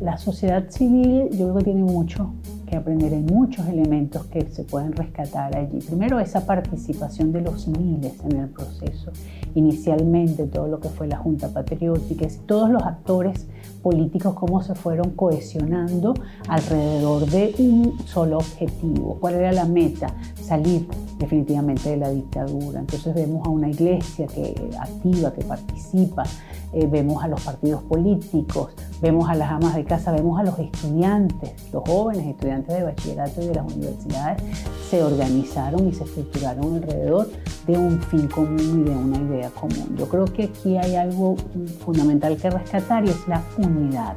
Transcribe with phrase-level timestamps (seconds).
[0.00, 2.34] La sociedad civil yo creo que tiene mucho
[2.66, 5.78] que aprender, hay muchos elementos que se pueden rescatar allí.
[5.78, 9.10] Primero, esa participación de los miles en el proceso.
[9.54, 13.46] Inicialmente, todo lo que fue la Junta Patriótica, todos los actores
[13.82, 16.14] políticos, cómo se fueron cohesionando
[16.48, 19.16] alrededor de un solo objetivo.
[19.20, 20.14] ¿Cuál era la meta?
[20.40, 20.86] Salir
[21.18, 22.80] definitivamente de la dictadura.
[22.80, 26.24] Entonces vemos a una iglesia que activa, que participa,
[26.72, 30.58] eh, vemos a los partidos políticos, vemos a las amas de casa, vemos a los
[30.58, 34.42] estudiantes, los jóvenes estudiantes de bachillerato y de las universidades,
[34.88, 37.28] se organizaron y se estructuraron alrededor
[37.66, 39.96] de un fin común y de una idea común.
[39.96, 41.36] Yo creo que aquí hay algo
[41.84, 44.16] fundamental que rescatar y es la unidad.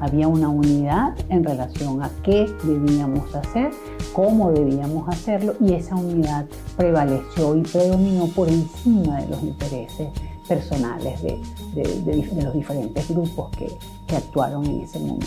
[0.00, 3.70] Había una unidad en relación a qué debíamos hacer,
[4.12, 6.46] cómo debíamos hacerlo y esa unidad
[6.76, 10.08] prevaleció y predominó por encima de los intereses
[10.54, 13.78] personales de, los diferentes grupos que,
[14.14, 15.26] actuaron en ese momento.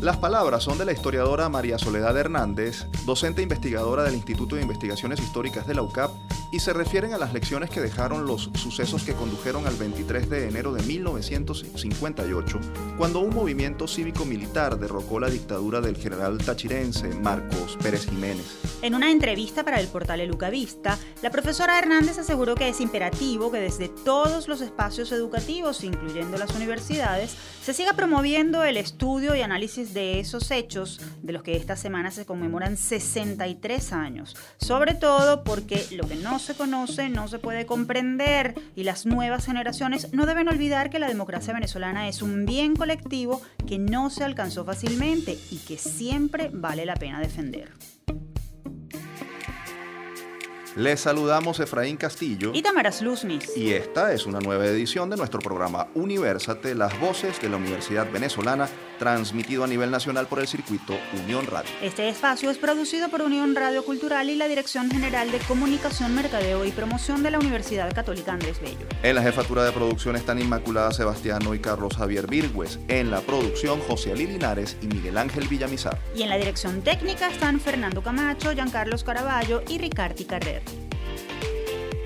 [0.00, 5.20] Las palabras son de la historiadora María Soledad Hernández, docente investigadora del Instituto de Investigaciones
[5.20, 6.10] Históricas de la UCAP
[6.52, 10.48] y se refieren a las lecciones que dejaron los sucesos que condujeron al 23 de
[10.48, 12.60] enero de 1958,
[12.98, 18.58] cuando un movimiento cívico-militar derrocó la dictadura del general tachirense Marcos Pérez Jiménez.
[18.82, 23.58] En una entrevista para el portal Elucavista, la profesora Hernández aseguró que es imperativo que
[23.58, 29.85] desde todos los espacios educativos, incluyendo las universidades, se siga promoviendo el estudio y análisis
[29.92, 35.86] de esos hechos, de los que esta semana se conmemoran 63 años, sobre todo porque
[35.92, 40.48] lo que no se conoce no se puede comprender y las nuevas generaciones no deben
[40.48, 45.58] olvidar que la democracia venezolana es un bien colectivo que no se alcanzó fácilmente y
[45.58, 47.72] que siempre vale la pena defender.
[50.76, 53.56] Les saludamos Efraín Castillo y Tamaras Luznis.
[53.56, 58.06] Y esta es una nueva edición de nuestro programa Universate, las voces de la Universidad
[58.12, 61.70] Venezolana, transmitido a nivel nacional por el circuito Unión Radio.
[61.82, 66.64] Este espacio es producido por Unión Radio Cultural y la Dirección General de Comunicación, Mercadeo
[66.64, 68.86] y Promoción de la Universidad Católica Andrés Bello.
[69.02, 72.78] En la jefatura de producción están Inmaculada Sebastiano y Carlos Javier Virgües.
[72.88, 75.98] En la producción José Ali Linares y Miguel Ángel Villamizar.
[76.14, 80.62] Y en la dirección técnica están Fernando Camacho, Giancarlos Caraballo y Ricardi Carrer.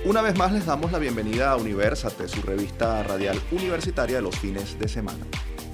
[0.02, 4.34] Una vez más les damos la bienvenida a Universate, su revista radial universitaria de los
[4.38, 5.26] fines de semana.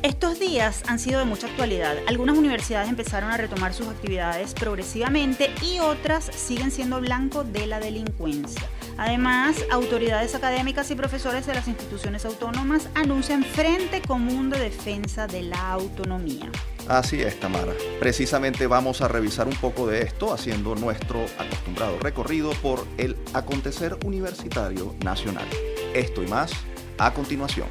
[0.03, 1.97] Estos días han sido de mucha actualidad.
[2.07, 7.81] Algunas universidades empezaron a retomar sus actividades progresivamente y otras siguen siendo blanco de la
[7.81, 8.63] delincuencia.
[8.99, 15.43] Además, autoridades académicas y profesores de las instituciones autónomas anuncian Frente Común de Defensa de
[15.43, 16.51] la Autonomía.
[16.89, 17.73] Así es, Tamara.
[17.99, 23.99] Precisamente vamos a revisar un poco de esto haciendo nuestro acostumbrado recorrido por el acontecer
[24.05, 25.47] universitario nacional.
[25.95, 26.53] Esto y más
[26.99, 27.67] a continuación.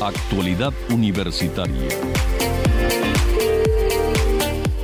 [0.00, 1.88] Actualidad universitaria.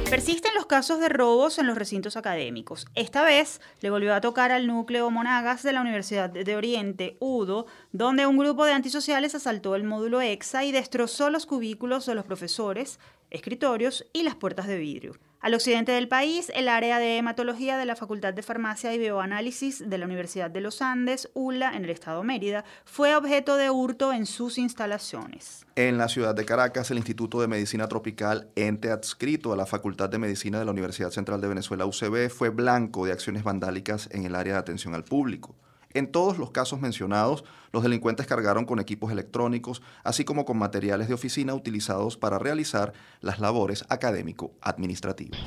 [0.09, 2.87] Persisten los casos de robos en los recintos académicos.
[2.95, 7.67] Esta vez le volvió a tocar al núcleo Monagas de la Universidad de Oriente, UDO,
[7.93, 12.25] donde un grupo de antisociales asaltó el módulo EXA y destrozó los cubículos de los
[12.25, 15.13] profesores, escritorios y las puertas de vidrio.
[15.43, 19.91] Al occidente del país, el área de hematología de la Facultad de Farmacia y Bioanálisis
[19.91, 24.13] de la Universidad de los Andes, ULA, en el estado Mérida, fue objeto de hurto
[24.13, 25.67] en sus instalaciones.
[25.75, 30.09] En la ciudad de Caracas, el Instituto de Medicina Tropical, ente adscrito a la Facultad
[30.09, 34.25] de Medicina de la Universidad Central de Venezuela, UCB, fue blanco de acciones vandálicas en
[34.25, 35.57] el área de atención al público.
[35.95, 41.09] En todos los casos mencionados, los delincuentes cargaron con equipos electrónicos, así como con materiales
[41.09, 45.41] de oficina utilizados para realizar las labores académico-administrativas.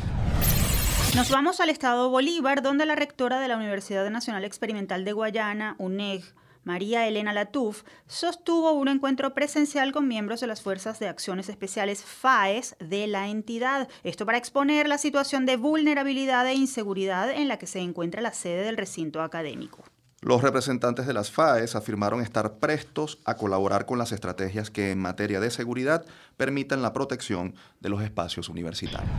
[1.16, 5.76] Nos vamos al estado Bolívar, donde la rectora de la Universidad Nacional Experimental de Guayana,
[5.78, 6.24] UNEG,
[6.66, 12.04] María Elena Latuf, sostuvo un encuentro presencial con miembros de las Fuerzas de Acciones Especiales
[12.04, 13.88] FAES de la entidad.
[14.04, 18.34] Esto para exponer la situación de vulnerabilidad e inseguridad en la que se encuentra la
[18.34, 19.84] sede del recinto académico.
[20.26, 24.98] Los representantes de las FAES afirmaron estar prestos a colaborar con las estrategias que en
[24.98, 26.04] materia de seguridad
[26.36, 29.12] permitan la protección de los espacios universitarios.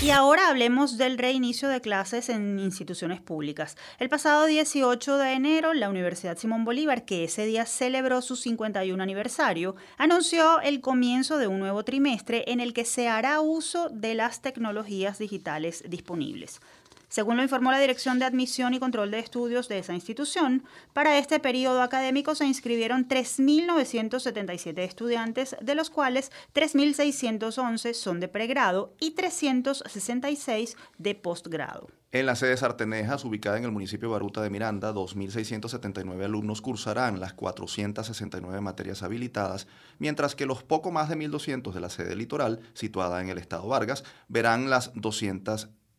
[0.00, 3.76] Y ahora hablemos del reinicio de clases en instituciones públicas.
[3.98, 9.02] El pasado 18 de enero, la Universidad Simón Bolívar, que ese día celebró su 51
[9.02, 14.14] aniversario, anunció el comienzo de un nuevo trimestre en el que se hará uso de
[14.14, 16.60] las tecnologías digitales disponibles.
[17.08, 21.18] Según lo informó la Dirección de Admisión y Control de Estudios de esa institución, para
[21.18, 29.12] este periodo académico se inscribieron 3.977 estudiantes, de los cuales 3.611 son de pregrado y
[29.12, 31.88] 366 de postgrado.
[32.10, 37.20] En la sede Sartenejas, ubicada en el municipio de Baruta de Miranda, 2.679 alumnos cursarán
[37.20, 39.66] las 469 materias habilitadas,
[39.98, 43.68] mientras que los poco más de 1.200 de la sede litoral, situada en el estado
[43.68, 44.94] Vargas, verán las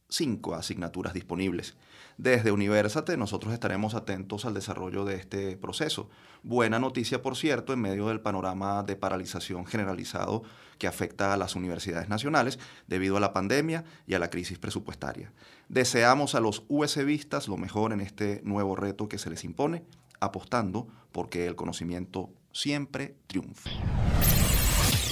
[0.09, 1.75] 205 asignaturas disponibles.
[2.17, 6.09] Desde Universate nosotros estaremos atentos al desarrollo de este proceso.
[6.43, 10.43] Buena noticia, por cierto, en medio del panorama de paralización generalizado
[10.77, 15.31] que afecta a las universidades nacionales debido a la pandemia y a la crisis presupuestaria.
[15.69, 19.83] Deseamos a los USBistas lo mejor en este nuevo reto que se les impone,
[20.19, 23.69] apostando porque el conocimiento siempre triunfe.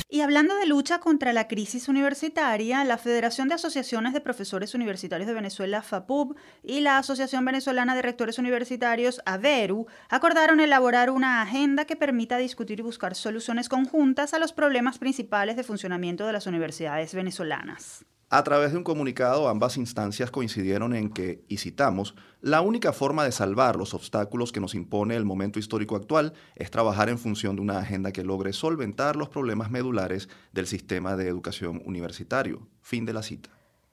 [0.10, 5.28] Y hablando de lucha contra la crisis universitaria, la Federación de Asociaciones de Profesores Universitarios
[5.28, 11.84] de Venezuela, FAPUB, y la Asociación Venezolana de Rectores Universitarios, AVERU, acordaron elaborar una agenda
[11.84, 16.48] que permita discutir y buscar soluciones conjuntas a los problemas principales de funcionamiento de las
[16.48, 18.06] universidades venezolanas.
[18.30, 23.24] A través de un comunicado, ambas instancias coincidieron en que, y citamos, la única forma
[23.24, 27.56] de salvar los obstáculos que nos impone el momento histórico actual es trabajar en función
[27.56, 32.68] de una agenda que logre solventar los problemas medulares del sistema de educación universitario.
[32.82, 33.50] Fin de la cita.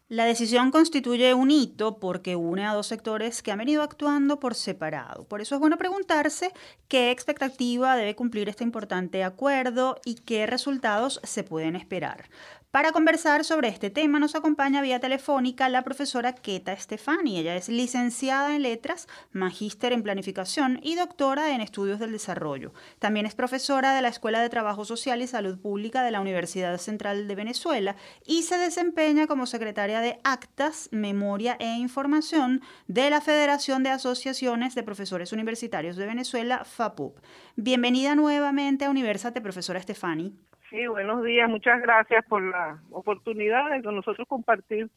[0.09, 4.55] La decisión constituye un hito porque une a dos sectores que han venido actuando por
[4.55, 5.25] separado.
[5.29, 6.53] Por eso es bueno preguntarse
[6.89, 12.29] qué expectativa debe cumplir este importante acuerdo y qué resultados se pueden esperar.
[12.75, 17.39] Para conversar sobre este tema nos acompaña vía telefónica la profesora Keta Stefani.
[17.39, 22.73] Ella es licenciada en letras, magíster en planificación y doctora en estudios del desarrollo.
[22.99, 26.77] También es profesora de la Escuela de Trabajo Social y Salud Pública de la Universidad
[26.79, 27.95] Central de Venezuela
[28.27, 34.75] y se desempeña como secretaria de Actas, Memoria e Información de la Federación de Asociaciones
[34.75, 37.21] de Profesores Universitarios de Venezuela, FAPUP.
[37.55, 40.35] Bienvenida nuevamente a Universate, profesora Stefani.
[40.75, 41.49] Sí, buenos días.
[41.49, 44.91] Muchas gracias por la oportunidad de con nosotros compartir,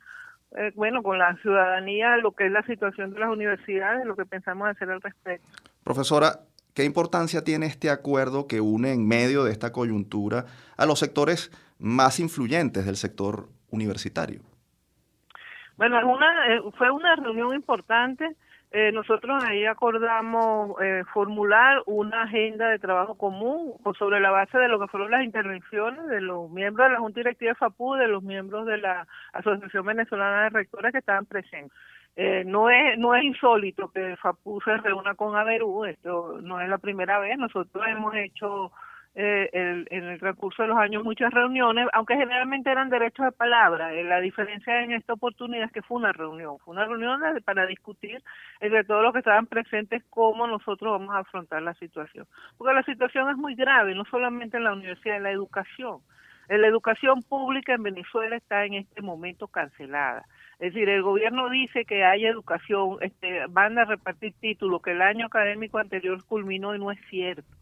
[0.58, 4.26] eh, bueno, con la ciudadanía lo que es la situación de las universidades, lo que
[4.26, 5.48] pensamos hacer al respecto.
[5.84, 6.40] Profesora,
[6.74, 10.46] ¿qué importancia tiene este acuerdo que une en medio de esta coyuntura
[10.78, 14.42] a los sectores más influyentes del sector universitario?
[15.76, 18.36] Bueno, una, eh, fue una reunión importante
[18.72, 24.68] eh, nosotros ahí acordamos eh, formular una agenda de trabajo común sobre la base de
[24.68, 28.10] lo que fueron las intervenciones de los miembros de la Junta Directiva de FAPU, de
[28.10, 31.72] los miembros de la Asociación Venezolana de Rectores que estaban presentes.
[32.18, 36.68] Eh, no es no es insólito que FAPU se reúna con ABERU, esto no es
[36.68, 38.72] la primera vez, nosotros hemos hecho
[39.20, 43.92] eh, en el transcurso de los años muchas reuniones, aunque generalmente eran derechos de palabra.
[43.92, 47.66] Eh, la diferencia en esta oportunidad es que fue una reunión, fue una reunión para
[47.66, 48.22] discutir
[48.60, 52.28] entre todos los que estaban presentes cómo nosotros vamos a afrontar la situación.
[52.60, 55.98] Porque la situación es muy grave, no solamente en la universidad, en la educación.
[56.48, 60.26] La educación pública en Venezuela está en este momento cancelada.
[60.60, 65.02] Es decir, el gobierno dice que hay educación, este, van a repartir títulos, que el
[65.02, 67.58] año académico anterior culminó y no es cierto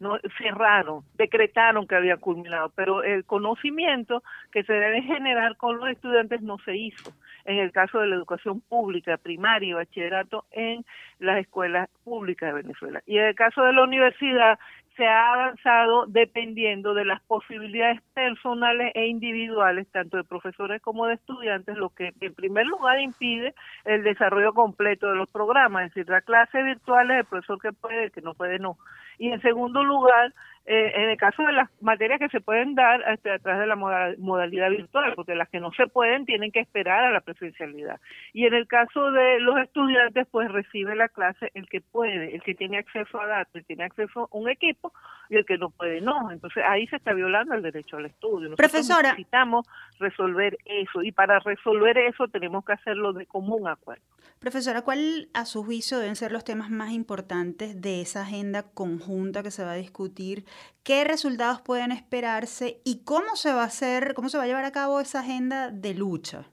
[0.00, 4.22] no cerraron, decretaron que había culminado, pero el conocimiento
[4.52, 7.12] que se debe generar con los estudiantes no se hizo.
[7.44, 10.84] En el caso de la educación pública, primaria y bachillerato en
[11.18, 13.02] las escuelas públicas de Venezuela.
[13.06, 14.58] Y en el caso de la universidad,
[14.98, 21.14] se ha avanzado dependiendo de las posibilidades personales e individuales, tanto de profesores como de
[21.14, 23.54] estudiantes, lo que en primer lugar impide
[23.84, 27.72] el desarrollo completo de los programas, es decir, la clase virtual es el profesor que
[27.72, 28.76] puede, que no puede no.
[29.18, 30.34] Y en segundo lugar,
[30.70, 33.66] eh, en el caso de las materias que se pueden dar este, a través de
[33.66, 37.98] la modalidad virtual, porque las que no se pueden tienen que esperar a la presencialidad.
[38.34, 42.42] Y en el caso de los estudiantes, pues recibe la clase el que puede, el
[42.42, 44.92] que tiene acceso a datos, el que tiene acceso a un equipo
[45.30, 46.30] y el que no puede no.
[46.30, 48.50] Entonces ahí se está violando el derecho al estudio.
[48.50, 49.12] Nosotros Profesora.
[49.12, 49.66] necesitamos
[49.98, 54.02] resolver eso y para resolver eso tenemos que hacerlo de común acuerdo.
[54.38, 59.42] Profesora, ¿cuál a su juicio deben ser los temas más importantes de esa agenda conjunta
[59.42, 60.44] que se va a discutir?
[60.84, 64.64] ¿Qué resultados pueden esperarse y cómo se va a hacer, cómo se va a llevar
[64.64, 66.46] a cabo esa agenda de lucha?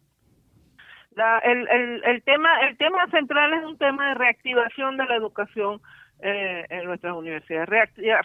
[1.43, 5.81] el, el, el, tema, el tema central es un tema de reactivación de la educación
[6.27, 7.69] eh, en nuestras universidades,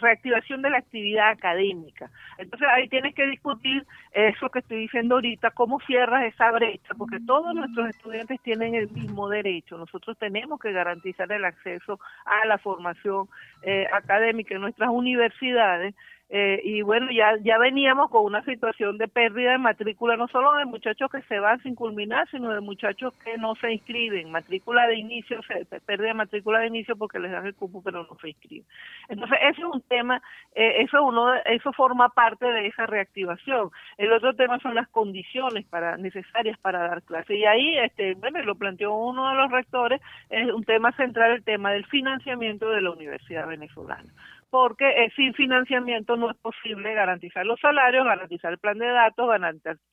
[0.01, 2.09] reactivación de la actividad académica.
[2.39, 7.19] Entonces ahí tienes que discutir eso que estoy diciendo ahorita, cómo cierras esa brecha, porque
[7.27, 9.77] todos nuestros estudiantes tienen el mismo derecho.
[9.77, 13.27] Nosotros tenemos que garantizar el acceso a la formación
[13.61, 15.93] eh, académica en nuestras universidades
[16.33, 20.53] Eh, y bueno, ya, ya veníamos con una situación de pérdida de matrícula, no solo
[20.53, 24.87] de muchachos que se van sin culminar, sino de muchachos que no se inscriben, matrícula
[24.87, 28.17] de inicio, se, pérdida de matrícula de inicio porque les dan el cupo pero no
[28.21, 28.65] se inscriben.
[29.09, 30.21] Entonces, ese es un tema,
[30.55, 33.69] eh, eso uno eso forma parte de esa reactivación.
[33.97, 37.35] El otro tema son las condiciones para necesarias para dar clase.
[37.35, 41.43] Y ahí, este, bueno, lo planteó uno de los rectores, es un tema central, el
[41.43, 44.13] tema del financiamiento de la Universidad Venezolana
[44.51, 49.27] porque eh, sin financiamiento no es posible garantizar los salarios, garantizar el plan de datos,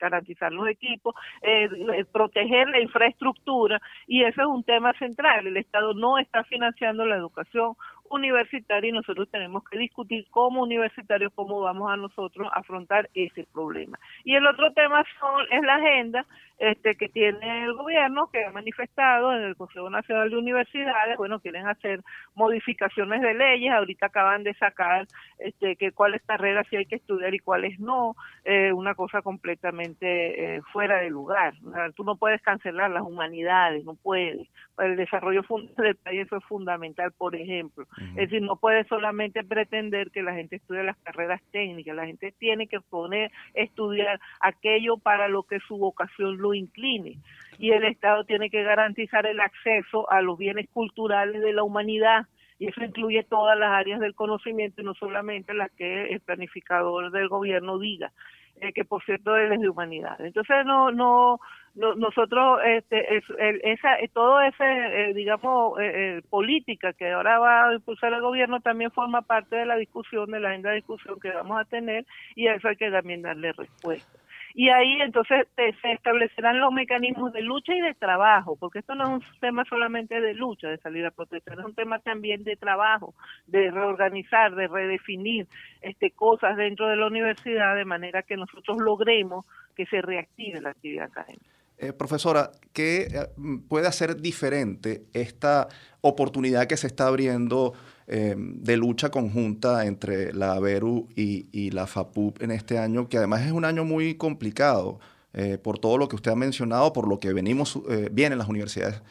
[0.00, 5.46] garantizar, los equipos, eh, eh, proteger la infraestructura y ese es un tema central.
[5.46, 7.74] El Estado no está financiando la educación
[8.10, 13.98] universitaria y nosotros tenemos que discutir como universitarios cómo vamos a nosotros afrontar ese problema.
[14.24, 16.26] Y el otro tema son, es la agenda
[16.58, 21.38] este que tiene el gobierno que ha manifestado en el Consejo Nacional de Universidades, bueno,
[21.38, 22.00] quieren hacer
[22.34, 25.06] modificaciones de leyes, ahorita acaban de sacar
[25.38, 30.56] este que cuáles carreras sí hay que estudiar y cuáles no, eh, una cosa completamente
[30.56, 31.54] eh, fuera de lugar.
[31.94, 34.48] tú no puedes cancelar las humanidades, no puedes.
[34.74, 35.42] Para el desarrollo
[35.76, 37.86] del país es fundamental, por ejemplo.
[38.10, 42.32] Es decir, no puedes solamente pretender que la gente estudie las carreras técnicas, la gente
[42.38, 47.18] tiene que poner, estudiar aquello para lo que su vocación lo incline.
[47.58, 52.26] Y el Estado tiene que garantizar el acceso a los bienes culturales de la humanidad
[52.58, 57.28] y eso incluye todas las áreas del conocimiento no solamente las que el planificador del
[57.28, 58.12] gobierno diga.
[58.60, 60.20] Eh, que por cierto es de humanidad.
[60.20, 61.38] Entonces no no,
[61.74, 63.22] nosotros este
[63.62, 68.90] esa todo ese eh, digamos eh, política que ahora va a impulsar el gobierno también
[68.90, 72.48] forma parte de la discusión de la agenda de discusión que vamos a tener y
[72.48, 74.18] a eso hay que también darle respuesta
[74.54, 79.04] y ahí entonces se establecerán los mecanismos de lucha y de trabajo, porque esto no
[79.04, 82.56] es un tema solamente de lucha, de salir a protestar, es un tema también de
[82.56, 83.14] trabajo,
[83.46, 85.46] de reorganizar, de redefinir
[85.82, 89.44] este cosas dentro de la universidad de manera que nosotros logremos
[89.76, 91.58] que se reactive la actividad académica.
[91.80, 93.28] Eh, profesora, ¿qué eh,
[93.68, 95.68] puede hacer diferente esta
[96.00, 97.74] oportunidad que se está abriendo
[98.10, 103.42] eh, de lucha conjunta entre la ABERU y, la FAPUP en este año, que además
[103.42, 104.98] es un año muy complicado.
[105.34, 108.48] Eh, por todo lo que usted ha mencionado, por lo que venimos, eh, vienen las
[108.48, 109.02] universidades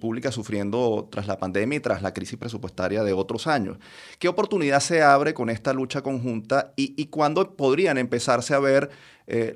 [0.00, 3.78] públicas sufriendo tras la pandemia y tras la crisis presupuestaria de otros años.
[4.18, 8.90] ¿Qué oportunidad se abre con esta lucha conjunta y, y cuándo podrían empezarse a ver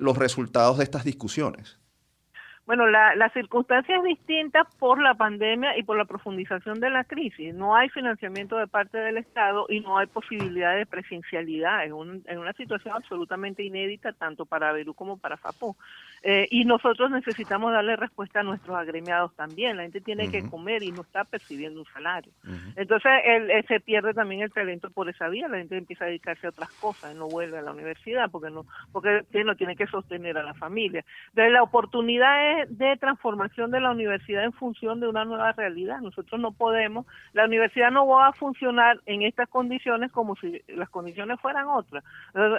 [0.01, 1.80] los resultados de estas discusiones?
[2.71, 7.03] Bueno, la, la circunstancia es distinta por la pandemia y por la profundización de la
[7.03, 7.53] crisis.
[7.53, 11.85] No hay financiamiento de parte del Estado y no hay posibilidad de presencialidad.
[11.85, 15.75] Es un, una situación absolutamente inédita tanto para Perú como para FAPO.
[16.23, 19.77] Eh, y nosotros necesitamos darle respuesta a nuestros agremiados también.
[19.77, 22.31] La gente tiene que comer y no está percibiendo un salario.
[22.77, 25.49] Entonces el, eh, se pierde también el talento por esa vía.
[25.49, 28.65] La gente empieza a dedicarse a otras cosas, no vuelve a la universidad porque no
[28.93, 31.05] porque no tiene que sostener a la familia.
[31.31, 36.01] Entonces la oportunidad es de, transformación de la universidad en función de una nueva realidad.
[36.01, 40.89] Nosotros no podemos, la universidad no va a funcionar en estas condiciones como si las
[40.91, 42.05] condiciones fueran otras.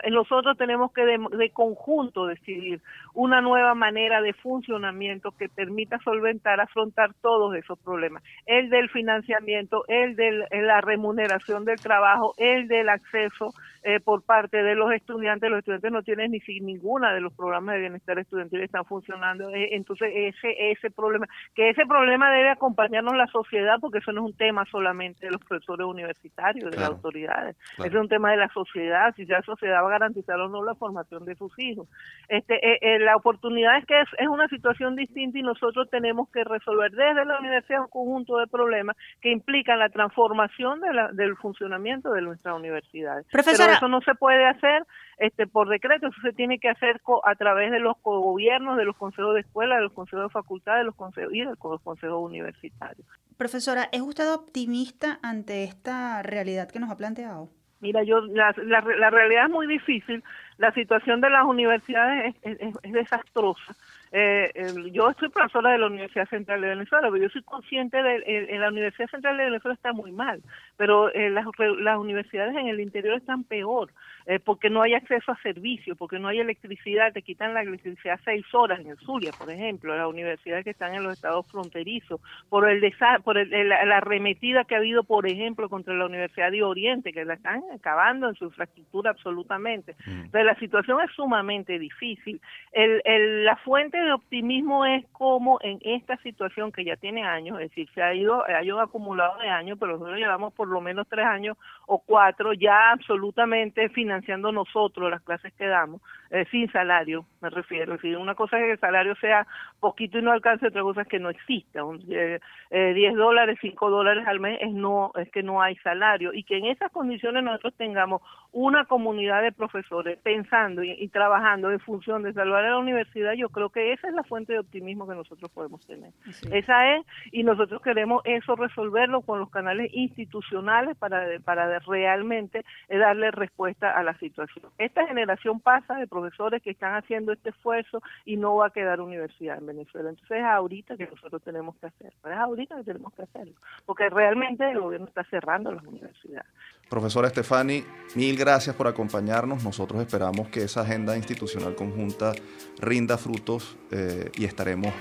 [0.10, 2.82] Nosotros tenemos que de, conjunto decidir
[3.14, 8.24] una nueva manera de funcionamiento que permita solventar, afrontar todos esos problemas.
[8.46, 13.54] El del financiamiento, el de la remuneración del trabajo, el del acceso
[13.84, 15.50] eh, por parte de los estudiantes.
[15.50, 19.50] Los estudiantes no tienen ni si ninguna de los programas de bienestar estudiantil están funcionando.
[19.50, 24.22] Eh, entonces, ese, ese problema, que ese problema debe acompañarnos la sociedad, porque eso no
[24.22, 27.58] es un tema solamente de los profesores universitarios, de las autoridades.
[27.84, 30.64] Es un tema de la sociedad, si ya la sociedad va a garantizar o no
[30.64, 31.88] la formación de sus hijos.
[32.28, 36.44] Este, eh, la oportunidad es que es, es una situación distinta y nosotros tenemos que
[36.44, 41.36] resolver desde la universidad un conjunto de problemas que implican la transformación de la, del
[41.38, 43.26] funcionamiento de nuestras universidades.
[43.32, 44.84] Profesora, eso no se puede hacer
[45.22, 48.98] este por decreto, eso se tiene que hacer a través de los gobiernos, de los
[48.98, 52.22] consejos de escuela, de los consejos de facultad, de los consejos y de los consejos
[52.22, 53.06] universitarios.
[53.38, 57.50] Profesora, ¿es usted optimista ante esta realidad que nos ha planteado?
[57.80, 60.24] Mira, yo la, la, realidad es muy difícil.
[60.58, 63.76] La situación de las universidades es desastrosa
[64.14, 64.52] eh,
[64.92, 68.60] yo soy profesora de la Universidad Central de Venezuela, pero yo soy consciente de que
[68.60, 70.42] la Universidad Central de Venezuela está muy mal,
[70.76, 71.46] pero eh, las,
[71.80, 73.92] las, universidades en el interior están peor,
[74.26, 78.20] eh, porque no hay acceso a servicios, porque no hay electricidad, te quitan la electricidad
[78.24, 82.20] seis horas en el Zulia, por ejemplo, las universidades que están en los estados fronterizos,
[82.50, 82.82] por el
[83.24, 87.36] por la, arremetida que ha habido, por ejemplo, contra la Universidad de Oriente, que la
[87.36, 89.96] están acabando en su infraestructura absolutamente.
[90.06, 90.26] Mm.
[90.26, 92.42] Entonces, la situación es sumamente difícil.
[92.72, 97.70] El, la fuente de optimismo es como en esta situación que ya tiene años, es
[97.70, 101.08] decir, se ha ido, hay un acumulado de años, pero nosotros llevamos por lo menos
[101.08, 106.02] tres años o cuatro ya absolutamente financiando nosotros las clases que damos,
[106.32, 107.94] eh, sin salario, me refiero.
[107.94, 109.48] Decir, una cosa es que el salario sea
[109.80, 111.82] poquito y no alcance, otra cosa es que no exista.
[112.10, 112.40] Eh,
[112.72, 116.44] eh, 10 dólares, 5 dólares al mes es, no, es que no hay salario y
[116.44, 122.22] que en esas condiciones nosotros tengamos una comunidad de profesores pensando y, trabajando en función
[122.24, 125.16] de salvar a la universidad, yo creo que esa es la fuente de optimismo que
[125.16, 126.12] nosotros podemos tener.
[126.52, 133.32] Esa es, y nosotros queremos eso resolverlo con los canales institucionales para, para realmente darle
[133.32, 134.66] respuesta a la situación.
[134.78, 139.02] Esta generación pasa de profesores que están haciendo este esfuerzo y no va a quedar
[139.02, 140.10] universidad en Venezuela.
[140.10, 143.54] Entonces es ahorita que nosotros tenemos que hacerlo, es ahorita que tenemos que hacerlo,
[143.86, 146.50] porque realmente el gobierno está cerrando las universidades.
[146.90, 147.84] Profesora Estefani,
[148.16, 149.64] mil gracias por acompañarnos.
[149.64, 152.34] Nosotros esperamos que esa agenda institucional conjunta
[152.80, 154.94] rinda frutos eh, y estaremos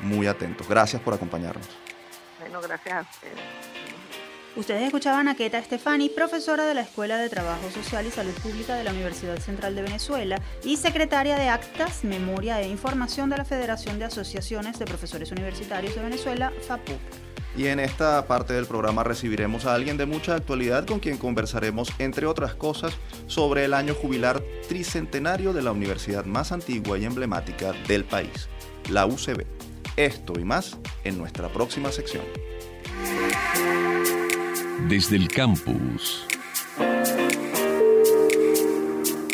[0.00, 0.68] muy atentos.
[0.68, 1.68] Gracias por acompañarnos.
[2.40, 3.83] Bueno, gracias a ustedes.
[4.56, 8.76] Ustedes escuchaban a Keta Estefani, profesora de la Escuela de Trabajo Social y Salud Pública
[8.76, 13.44] de la Universidad Central de Venezuela y secretaria de Actas, Memoria e Información de la
[13.44, 17.00] Federación de Asociaciones de Profesores Universitarios de Venezuela, FAPUC.
[17.56, 21.92] Y en esta parte del programa recibiremos a alguien de mucha actualidad con quien conversaremos,
[21.98, 22.92] entre otras cosas,
[23.26, 28.48] sobre el año jubilar tricentenario de la universidad más antigua y emblemática del país,
[28.88, 29.46] la UCB.
[29.96, 32.24] Esto y más en nuestra próxima sección.
[34.80, 36.26] Desde el campus.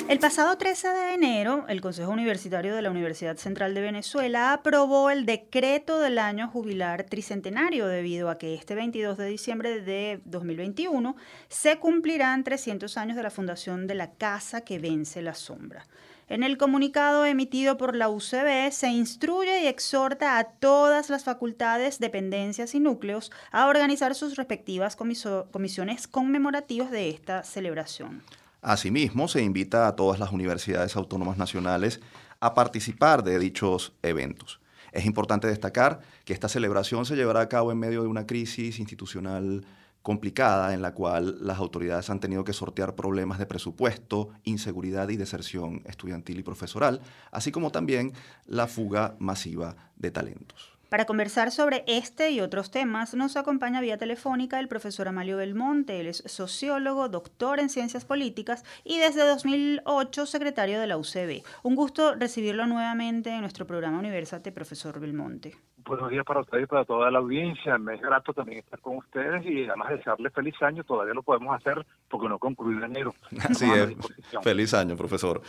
[0.08, 5.10] El pasado 13 de enero, el Consejo Universitario de la Universidad Central de Venezuela aprobó
[5.10, 11.16] el decreto del año jubilar tricentenario debido a que este 22 de diciembre de 2021
[11.48, 15.86] se cumplirán 300 años de la fundación de la Casa que vence la sombra.
[16.30, 21.98] En el comunicado emitido por la UCB se instruye y exhorta a todas las facultades,
[21.98, 28.22] dependencias y núcleos a organizar sus respectivas comisiones conmemorativas de esta celebración.
[28.62, 32.00] Asimismo, se invita a todas las universidades autónomas nacionales
[32.38, 34.60] a participar de dichos eventos.
[34.92, 38.78] Es importante destacar que esta celebración se llevará a cabo en medio de una crisis
[38.78, 39.64] institucional
[40.02, 45.16] complicada en la cual las autoridades han tenido que sortear problemas de presupuesto, inseguridad y
[45.16, 48.12] deserción estudiantil y profesoral, así como también
[48.46, 50.80] la fuga masiva de talentos.
[50.90, 56.00] Para conversar sobre este y otros temas nos acompaña vía telefónica el profesor Amalio Belmonte.
[56.00, 61.44] Él es sociólogo, doctor en ciencias políticas y desde 2008 secretario de la UCB.
[61.62, 66.66] Un gusto recibirlo nuevamente en nuestro programa Universate, profesor Belmonte buenos días para ustedes y
[66.66, 67.78] para toda la audiencia.
[67.78, 70.84] Me es grato también estar con ustedes y además desearles feliz año.
[70.84, 73.14] Todavía lo podemos hacer porque no concluido enero.
[73.48, 73.94] Así es.
[74.42, 75.42] Feliz año, profesor.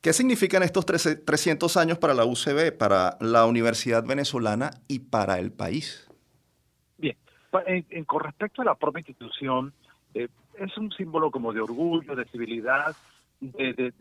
[0.00, 5.52] ¿Qué significan estos 300 años para la UCB, para la Universidad Venezolana y para el
[5.52, 6.08] país?
[6.98, 7.16] Bien,
[7.66, 9.72] en, con respecto a la propia institución,
[10.14, 12.94] eh, es un símbolo como de orgullo, de civilidad,
[13.52, 13.92] de,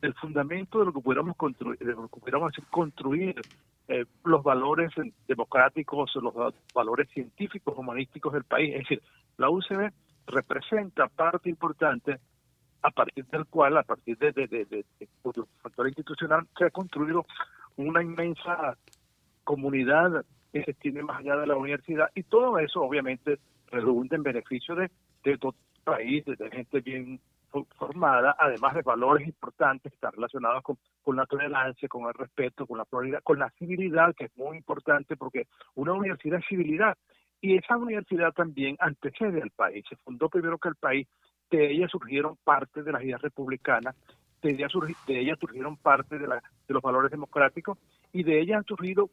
[0.00, 3.40] del fundamento de lo que pudiéramos construir, de lo que pudiéramos construir
[3.88, 4.90] eh, los valores
[5.26, 6.34] democráticos, los
[6.74, 8.74] valores científicos, humanísticos del país.
[8.74, 9.02] Es decir,
[9.36, 9.92] la UCB
[10.26, 12.18] representa parte importante
[12.82, 14.84] a partir del cual, a partir de, de, de,
[15.62, 17.24] factor institucional, se ha construido
[17.76, 18.76] una inmensa
[19.44, 23.38] comunidad que se extiende más allá de la universidad y todo eso obviamente
[23.70, 24.90] redunda en beneficio de,
[25.24, 27.20] de todo el país, de gente bien
[27.76, 32.66] formada, además de valores importantes que están relacionados con, con la tolerancia, con el respeto,
[32.66, 36.96] con la pluralidad, con la civilidad, que es muy importante porque una universidad es civilidad.
[37.40, 39.84] Y esa universidad también antecede al país.
[39.88, 41.06] Se fundó primero que el país.
[41.50, 43.96] De ella surgieron parte de las ideas republicanas,
[44.42, 44.68] de ella,
[45.06, 47.78] de ella surgieron parte de, la, de los valores democráticos
[48.12, 49.08] y de ella han surgido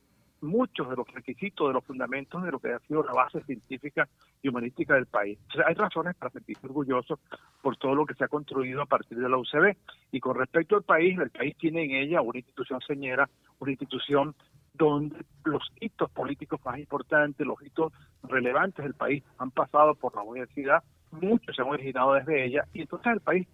[0.45, 4.08] muchos de los requisitos, de los fundamentos de lo que ha sido la base científica
[4.41, 5.38] y humanística del país.
[5.65, 7.19] hay razones para sentirse orgulloso
[7.62, 9.75] por todo lo que se ha construido a partir de la UCB.
[10.12, 13.29] Y con respecto al país, el país tiene en ella una institución señera,
[13.60, 14.36] una institución
[14.73, 20.21] donde los hitos políticos más importantes, los hitos relevantes del país han pasado por la
[20.21, 23.47] universidad, muchos se han originado desde ella, y entonces el país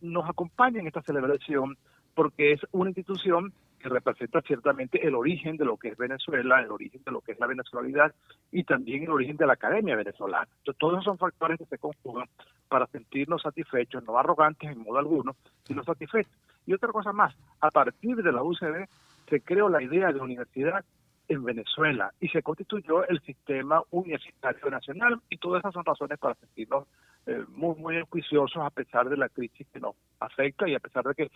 [0.00, 1.76] nos acompaña en esta celebración
[2.14, 6.70] porque es una institución que representa ciertamente el origen de lo que es Venezuela, el
[6.70, 8.14] origen de lo que es la venezolanidad
[8.50, 10.48] y también el origen de la academia venezolana.
[10.58, 12.28] Entonces, todos esos son factores que se conjugan
[12.68, 16.32] para sentirnos satisfechos, no arrogantes en modo alguno, sino satisfechos.
[16.66, 18.86] Y otra cosa más, a partir de la UCB
[19.28, 20.84] se creó la idea de universidad
[21.28, 26.34] en Venezuela y se constituyó el sistema universitario nacional y todas esas son razones para
[26.34, 26.86] sentirnos
[27.26, 31.04] eh, muy, muy juiciosos a pesar de la crisis que nos afecta y a pesar
[31.04, 31.30] de que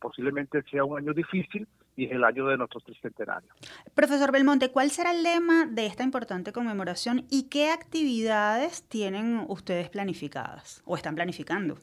[0.00, 3.50] posiblemente sea un año difícil y es el año de nuestro tricentenario.
[3.94, 9.88] Profesor Belmonte, ¿cuál será el lema de esta importante conmemoración y qué actividades tienen ustedes
[9.90, 11.76] planificadas o están planificando?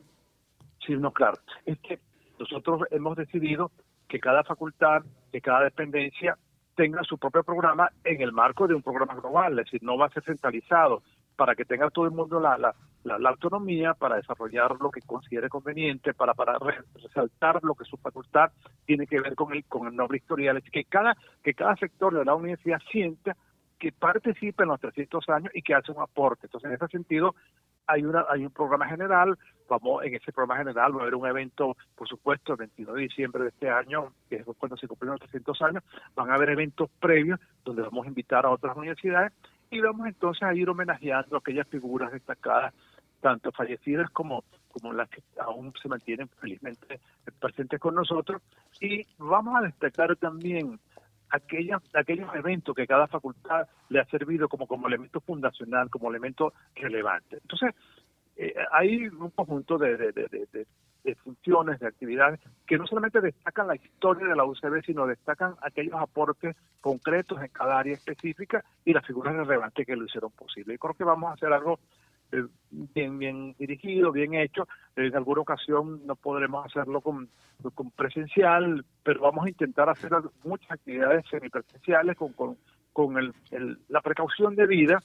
[0.85, 1.37] Sí, no, claro.
[1.65, 1.99] Es que
[2.39, 3.71] nosotros hemos decidido
[4.07, 6.37] que cada facultad, que cada dependencia
[6.75, 10.07] tenga su propio programa en el marco de un programa global, es decir, no va
[10.07, 11.01] a ser centralizado
[11.35, 12.75] para que tenga todo el mundo la, la,
[13.05, 16.57] la, autonomía para desarrollar lo que considere conveniente, para, para
[16.95, 18.51] resaltar lo que su facultad
[18.85, 22.13] tiene que ver con el, con el nombre historial, es que cada, que cada sector
[22.17, 23.35] de la universidad sienta
[23.77, 26.47] que participe en los 300 años y que hace un aporte.
[26.47, 27.35] Entonces, en ese sentido,
[27.87, 29.37] hay una hay un programa general,
[29.69, 33.01] vamos en ese programa general va a haber un evento, por supuesto, el 22 de
[33.01, 35.83] diciembre de este año, que es cuando se cumplen los 300 años,
[36.15, 39.33] van a haber eventos previos donde vamos a invitar a otras universidades
[39.69, 42.73] y vamos entonces a ir homenajeando aquellas figuras destacadas,
[43.25, 46.99] tanto fallecidas como, como las que aún se mantienen felizmente
[47.39, 48.39] presentes con nosotros,
[48.79, 50.79] y vamos a destacar también
[51.31, 56.53] aquellos, aquellos eventos que cada facultad le ha servido como, como elemento fundacional, como elemento
[56.75, 57.39] relevante.
[57.41, 57.73] Entonces,
[58.35, 64.27] eh, hay un conjunto de, de, funciones, de actividades, que no solamente destacan la historia
[64.27, 69.35] de la UCB, sino destacan aquellos aportes concretos en cada área específica y las figuras
[69.35, 70.75] relevantes que lo hicieron posible.
[70.75, 71.79] Y creo que vamos a hacer algo
[72.31, 74.67] eh, bien bien dirigido, bien hecho.
[74.95, 77.29] En alguna ocasión no podremos hacerlo con,
[77.73, 80.11] con presencial, pero vamos a intentar hacer
[80.43, 82.57] muchas actividades semipresenciales con, con,
[82.93, 83.33] con el,
[83.89, 84.99] la precaución de vida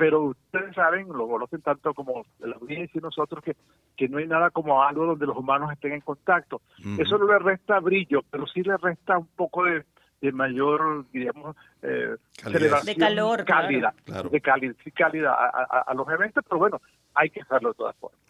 [0.00, 3.54] pero ustedes saben, lo conocen tanto como la audiencia y nosotros, que,
[3.98, 6.62] que no hay nada como algo donde los humanos estén en contacto.
[6.98, 9.84] Eso no le resta brillo, pero sí le resta un poco de,
[10.20, 13.94] de mayor, digamos, eh, de calor, cálida,
[14.30, 16.80] de cálida, cálida a, a, los eventos, pero bueno,
[17.14, 18.20] hay que hacerlo de todas formas.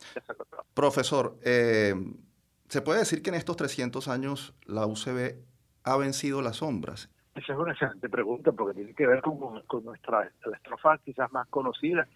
[0.75, 1.95] Profesor, eh,
[2.69, 5.37] ¿se puede decir que en estos 300 años la UCB
[5.85, 7.11] ha vencido las sombras?
[7.35, 11.49] Esa es una excelente pregunta porque tiene que ver con, con nuestra estrofa quizás más
[11.49, 12.07] conocida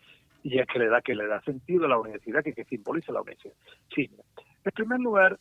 [0.43, 3.13] y es que le da que le da sentido a la universidad, que, que simboliza
[3.13, 3.55] la universidad.
[3.95, 4.11] Sí,
[4.65, 5.39] en primer lugar,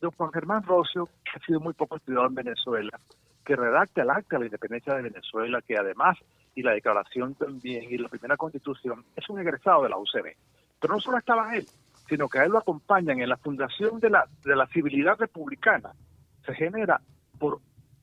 [0.00, 3.00] don Juan Germán Rocio, que ha sido muy poco estudiado en Venezuela,
[3.44, 6.16] que redacta el acta de la independencia de Venezuela, que además,
[6.54, 10.36] y la declaración también, y la primera constitución, es un egresado de la UCB.
[10.80, 11.66] Pero no solo estaba él,
[12.08, 15.92] sino que a él lo acompañan en la fundación de la, de la civilidad republicana.
[16.44, 17.00] Se genera
[17.38, 17.60] por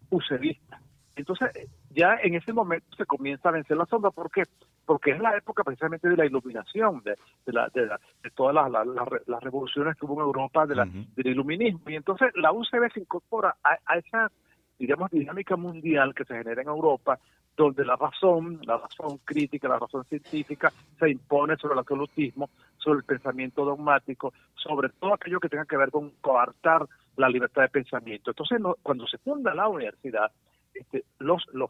[0.10, 0.82] UCBistas
[1.16, 1.52] entonces,
[1.90, 4.12] ya en ese momento se comienza a vencer la sombra.
[4.12, 4.44] ¿Por qué?
[4.86, 7.82] Porque es la época precisamente de la iluminación, de, de,
[8.24, 11.82] de, todas las, revoluciones que hubo en Europa, de la, del iluminismo.
[11.88, 14.32] Y entonces la UCB se incorpora a, esa,
[14.82, 17.20] digamos, dinámica mundial que se genera en Europa,
[17.56, 22.98] donde la razón, la razón crítica, la razón científica se impone sobre el absolutismo, sobre
[23.00, 27.70] el pensamiento dogmático, sobre todo aquello que tenga que ver con coartar la libertad de
[27.70, 28.32] pensamiento.
[28.32, 30.32] Entonces, cuando se funda la universidad,
[30.74, 31.70] este, los, los,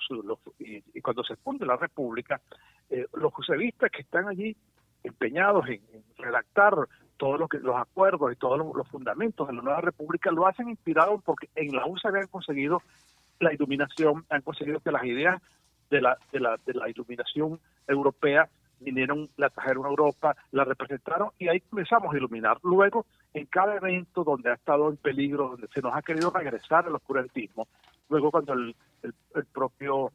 [0.60, 2.40] y, cuando se funde la República,
[2.90, 4.56] eh, los jusevistas que están allí
[5.04, 5.82] empeñados en,
[6.18, 6.76] redactar
[7.22, 10.70] todos lo que, los acuerdos y todos los, fundamentos de la nueva República lo hacen
[10.70, 12.82] inspirados porque en la USA habían conseguido
[13.40, 15.40] la iluminación, han conseguido que las ideas
[15.92, 21.30] de la, de la, de la iluminación europea vinieron, la trajeron a Europa, la representaron
[21.38, 22.58] y ahí comenzamos a iluminar.
[22.64, 23.06] Luego,
[23.36, 26.96] en cada evento donde ha estado en peligro, donde se nos ha querido regresar al
[26.96, 27.68] oscurantismo,
[28.10, 30.12] luego cuando el, el, propio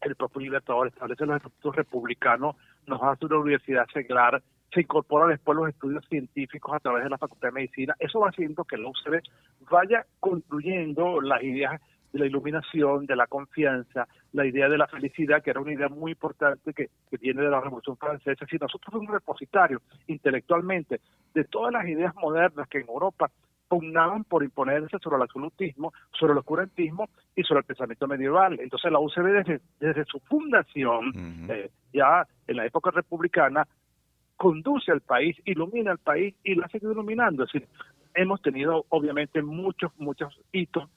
[0.00, 2.56] el propio Libertador establece los estatutos republicanos,
[2.86, 4.42] nos hace una universidad seglar,
[4.74, 7.94] se incorporan después los estudios científicos a través de la Facultad de Medicina.
[7.98, 9.22] Eso va haciendo que la UCB
[9.70, 11.80] vaya construyendo las ideas
[12.12, 15.88] de la iluminación, de la confianza, la idea de la felicidad, que era una idea
[15.88, 18.46] muy importante que, que viene de la Revolución Francesa.
[18.46, 21.00] Si nosotros somos un repositorio intelectualmente
[21.34, 23.30] de todas las ideas modernas que en Europa
[23.68, 28.58] pugnaban por imponerse sobre el absolutismo, sobre el oscurantismo y sobre el pensamiento medieval.
[28.60, 31.12] Entonces la UCB desde, su fundación,
[31.48, 33.66] eh, ya en la época republicana,
[34.36, 37.44] conduce al país, ilumina al país y lo ha seguido iluminando.
[37.44, 37.68] Es decir,
[38.14, 40.88] hemos tenido obviamente muchos, muchos hitos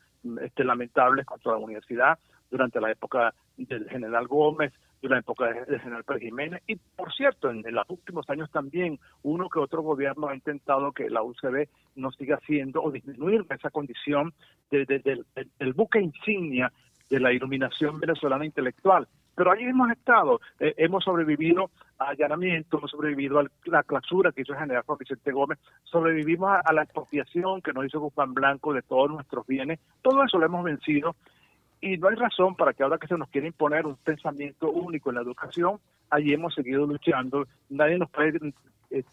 [0.42, 2.20] este, lamentables contra la universidad
[2.50, 6.64] durante la época del general Gómez, durante la época del general Pérez Jiménez.
[6.68, 11.10] Y por cierto, en, los últimos años también uno que otro gobierno ha intentado que
[11.10, 14.34] la UCB no siga siendo o disminuir esa condición
[14.72, 16.72] de, del buque insignia
[17.10, 19.08] de la iluminación venezolana intelectual.
[19.36, 24.42] Pero ahí hemos estado, eh, hemos sobrevivido a allanamiento, hemos sobrevivido a la clausura que
[24.42, 28.74] hizo el general Juan Vicente Gómez, sobrevivimos a, la expropiación que nos hizo Guzmán Blanco
[28.74, 31.16] de todos nuestros bienes, todo eso lo hemos vencido
[31.80, 35.12] y no hay razón para que ahora que se nos quiera imponer un pensamiento único
[35.12, 38.40] en la educación, allí hemos seguido luchando, nadie nos puede
[38.90, 39.04] eh,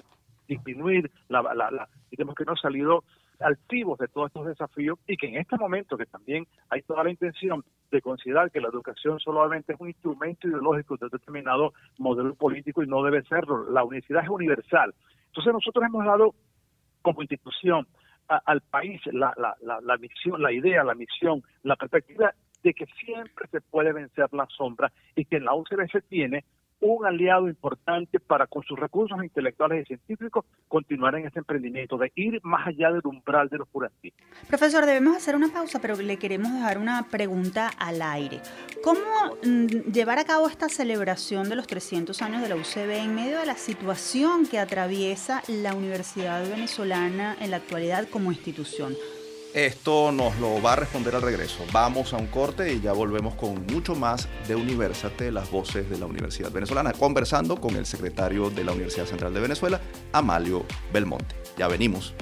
[0.49, 3.05] disminuir la, la, la digamos que no ha salido
[3.41, 7.11] altivos de todos estos desafíos y que en este momento que también hay toda la
[7.11, 12.83] intención de considerar que la educación solamente es un instrumento ideológico de determinado modelo político
[12.83, 13.71] y no debe serlo.
[13.71, 14.95] La universidad es universal.
[15.27, 16.35] Entonces nosotros hemos dado
[17.03, 17.87] como institución
[18.29, 22.87] al país la, la, la, la misión, la idea, la misión, la perspectiva de que
[23.05, 26.45] siempre se puede vencer la sombra y que la UCB se tiene
[26.85, 32.13] un aliado importante para con sus recursos intelectuales y científicos continuar en ese emprendimiento, de
[32.15, 34.27] ir más allá del umbral de los purantistas.
[34.47, 38.41] Profesor, debemos hacer una pausa, pero le queremos dejar una pregunta al aire.
[38.83, 39.01] ¿Cómo
[39.43, 43.39] mm, llevar a cabo esta celebración de los 300 años de la UCB en medio
[43.41, 48.95] de la situación que atraviesa la Universidad Venezolana en la actualidad como institución?
[49.55, 51.65] Esto nos lo va a responder al regreso.
[51.71, 55.97] Vamos a un corte y ya volvemos con mucho más de Universate, las voces de
[55.97, 59.81] la Universidad Venezolana, conversando con el secretario de la Universidad Central de Venezuela,
[60.13, 61.37] Amalio Belmonte.
[61.57, 62.15] Ya venimos.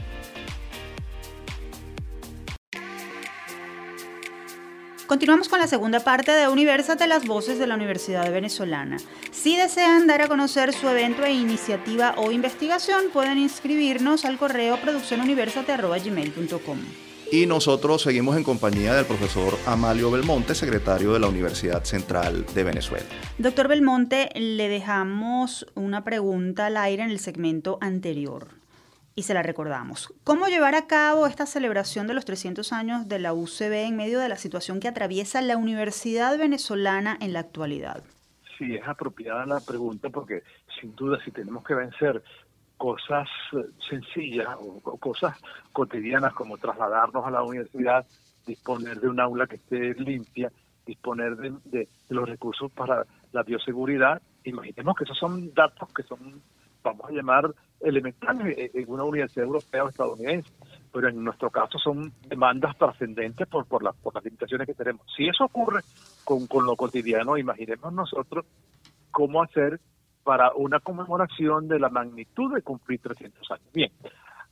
[5.06, 8.98] Continuamos con la segunda parte de Universate, las voces de la Universidad Venezolana.
[9.30, 14.76] Si desean dar a conocer su evento e iniciativa o investigación, pueden inscribirnos al correo
[14.82, 17.12] produccionuniversate.gmail.com.
[17.32, 22.62] Y nosotros seguimos en compañía del profesor Amalio Belmonte, secretario de la Universidad Central de
[22.62, 23.06] Venezuela.
[23.38, 28.48] Doctor Belmonte, le dejamos una pregunta al aire en el segmento anterior
[29.14, 30.12] y se la recordamos.
[30.24, 34.20] ¿Cómo llevar a cabo esta celebración de los 300 años de la UCB en medio
[34.20, 38.04] de la situación que atraviesa la Universidad Venezolana en la actualidad?
[38.58, 40.42] Sí, es apropiada la pregunta porque
[40.78, 42.22] sin duda si tenemos que vencer
[42.82, 45.40] cosas eh, sencillas o, cosas
[45.72, 48.04] cotidianas como trasladarnos a la universidad,
[48.44, 50.50] disponer de un aula que esté limpia,
[50.84, 54.20] disponer de, los recursos para la bioseguridad.
[54.42, 56.42] Imaginemos que esos son datos que son,
[56.82, 60.50] vamos a llamar, elementales en una universidad europea o estadounidense,
[60.92, 65.06] pero en nuestro caso son demandas trascendentes por, por, por las limitaciones que tenemos.
[65.16, 65.82] Si eso ocurre
[66.24, 68.44] con, con lo cotidiano, imaginemos nosotros
[69.12, 69.78] cómo hacer
[70.24, 73.72] para una conmemoración de la magnitud de cumplir 300 años.
[73.72, 73.90] Bien,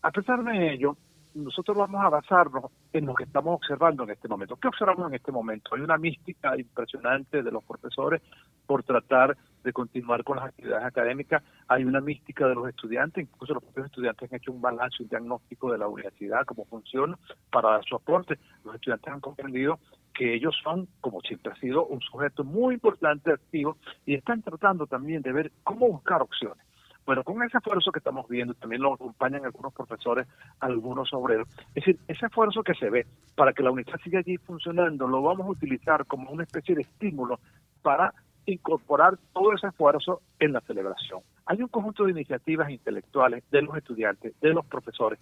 [0.02, 0.96] a pesar de ello,
[1.35, 4.56] nosotros vamos a basarnos en lo que estamos observando en este momento.
[4.56, 5.74] ¿Qué observamos en este momento?
[5.74, 8.20] Hay una mística impresionante de los profesores
[8.66, 11.42] por tratar de continuar con las actividades académicas.
[11.68, 15.09] Hay una mística de los estudiantes, incluso los propios estudiantes han hecho un balance, un
[15.09, 17.16] diagnóstico de la universidad, cómo funciona,
[17.50, 18.38] para dar su aporte.
[18.64, 19.78] Los estudiantes han comprendido
[20.14, 24.87] que ellos son, como siempre ha sido, un sujeto muy importante, activo, y están tratando
[24.87, 26.64] también de ver cómo buscar opciones.
[27.07, 30.29] Bueno, con ese esfuerzo que estamos viendo, también lo acompañan algunos profesores,
[30.61, 31.49] algunos obreros.
[31.68, 35.23] Es decir, ese esfuerzo que se ve para que la unidad siga allí funcionando, lo
[35.23, 37.40] vamos a utilizar como una especie de estímulo
[37.83, 38.12] para
[38.46, 41.20] incorporar todo ese esfuerzo en la celebración.
[41.46, 45.18] Hay un conjunto de iniciativas intelectuales de los estudiantes, de los profesores,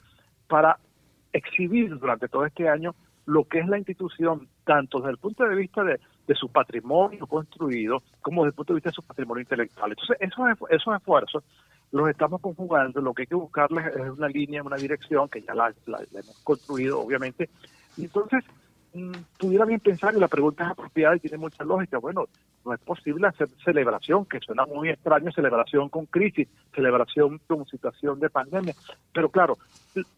[0.47, 0.79] para
[1.33, 2.95] exhibir durante todo este año
[3.29, 6.01] lo que es la institución, tanto desde el punto de vista de,
[6.35, 9.91] su patrimonio construido, como desde el punto de vista de su patrimonio intelectual.
[9.91, 11.45] Entonces, esos, esos esfuerzos
[11.93, 15.55] los estamos conjugando, lo que hay que buscarles es una línea, una dirección, que ya
[15.55, 17.51] la, hemos construido, obviamente,
[17.99, 18.45] y entonces
[18.95, 22.29] mm, pudiera bien pensar, y la pregunta es apropiada y tiene mucha lógica, bueno,
[22.69, 28.21] no es posible hacer celebración, que suena muy extraño, celebración con crisis, celebración con situación
[28.21, 28.75] de pandemia,
[29.13, 29.59] pero claro,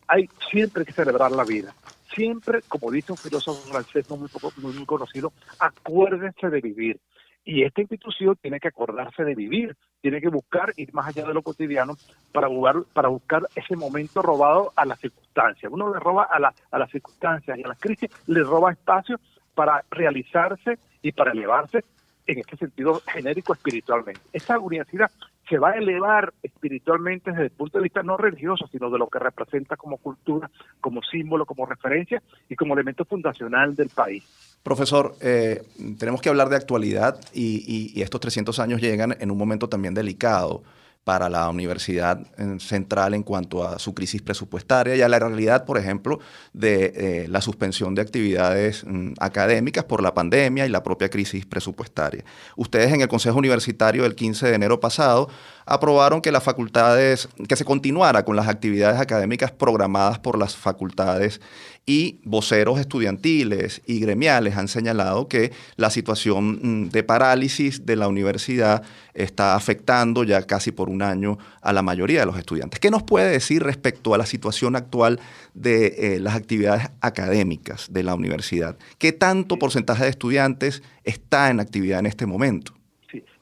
[0.08, 1.72] hay siempre que celebrar la vida
[2.14, 7.00] siempre, como dice un filósofo francés muy, muy, conocido, acuérdense de vivir.
[7.44, 11.34] Y esta institución tiene que acordarse de vivir, tiene que buscar ir más allá de
[11.34, 11.94] lo cotidiano
[12.32, 15.72] para buscar, para buscar ese momento robado a las circunstancias.
[15.72, 19.18] Uno le roba a, la, a las circunstancias y a las crisis, le roba espacio
[19.54, 21.84] para realizarse y para elevarse
[22.32, 24.20] en este sentido genérico espiritualmente.
[24.32, 25.10] Esa universidad
[25.48, 29.08] se va a elevar espiritualmente desde el punto de vista no religioso, sino de lo
[29.08, 30.48] que representa como cultura,
[30.80, 34.24] como símbolo, como referencia y como elemento fundacional del país.
[34.62, 35.62] Profesor, eh,
[35.98, 39.94] tenemos que hablar de actualidad y, y estos 300 años llegan en un momento también
[39.94, 40.62] delicado
[41.04, 42.20] para la universidad
[42.58, 46.20] central en cuanto a su crisis presupuestaria y a la realidad, por ejemplo,
[46.52, 51.46] de eh, la suspensión de actividades mm, académicas por la pandemia y la propia crisis
[51.46, 52.24] presupuestaria.
[52.56, 55.28] Ustedes en el Consejo Universitario del 15 de enero pasado
[55.66, 61.40] aprobaron que las facultades, que se continuara con las actividades académicas programadas por las facultades
[61.86, 68.08] y voceros estudiantiles y gremiales han señalado que la situación mm, de parálisis de la
[68.08, 68.82] universidad
[69.14, 72.80] está afectando ya casi por un año a la mayoría de los estudiantes.
[72.80, 75.20] ¿Qué nos puede decir respecto a la situación actual
[75.54, 78.76] de eh, las actividades académicas de la universidad?
[78.98, 82.79] ¿Qué tanto porcentaje de estudiantes está en actividad en este momento?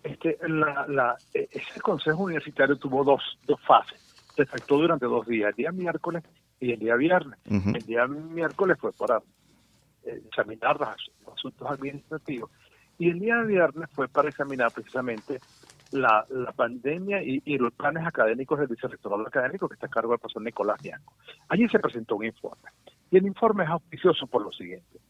[0.08, 5.56] Este, la, ese consejo universitario tuvo dos, dos fases se efectuó durante dos días, el
[5.56, 6.22] día miércoles
[6.60, 7.40] y el día viernes.
[7.44, 9.20] El día miércoles fue para
[10.04, 12.48] eh, examinar los asuntos administrativos
[12.98, 15.40] y el día viernes fue para examinar precisamente
[15.90, 20.20] la, la pandemia y, los planes académicos del vicerrectorado académico que está a cargo del
[20.20, 21.14] profesor Nicolás Bianco.
[21.48, 22.70] Allí se presentó un informe
[23.10, 25.00] y el informe es auspicioso por lo siguiente.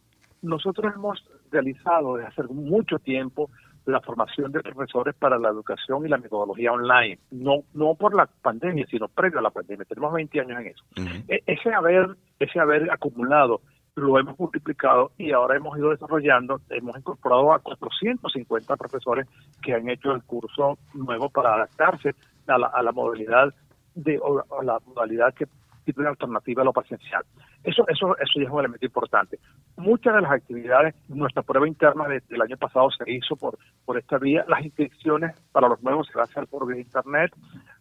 [0.40, 3.50] Nosotros hemos realizado desde hace mucho tiempo
[3.88, 8.26] la formación de profesores para la educación y la metodología online, no no por la
[8.26, 9.86] pandemia, sino previo a la pandemia.
[9.86, 10.84] Tenemos 20 años en eso.
[11.26, 13.62] E, ese haber ese haber acumulado
[13.94, 19.26] lo hemos multiplicado y ahora hemos ido desarrollando, hemos incorporado a 450 profesores
[19.62, 22.14] que han hecho el curso nuevo para adaptarse
[22.46, 23.52] a la, a la modalidad
[23.94, 25.46] de o a la modalidad que
[25.92, 27.24] tiene alternativa a lo presencial.
[27.64, 29.38] Eso, eso, eso ya es un elemento importante.
[29.76, 34.18] Muchas de las actividades, nuestra prueba interna del año pasado se hizo por, por esta
[34.18, 37.32] vía, las inscripciones para los nuevos se van a hacer por vía internet,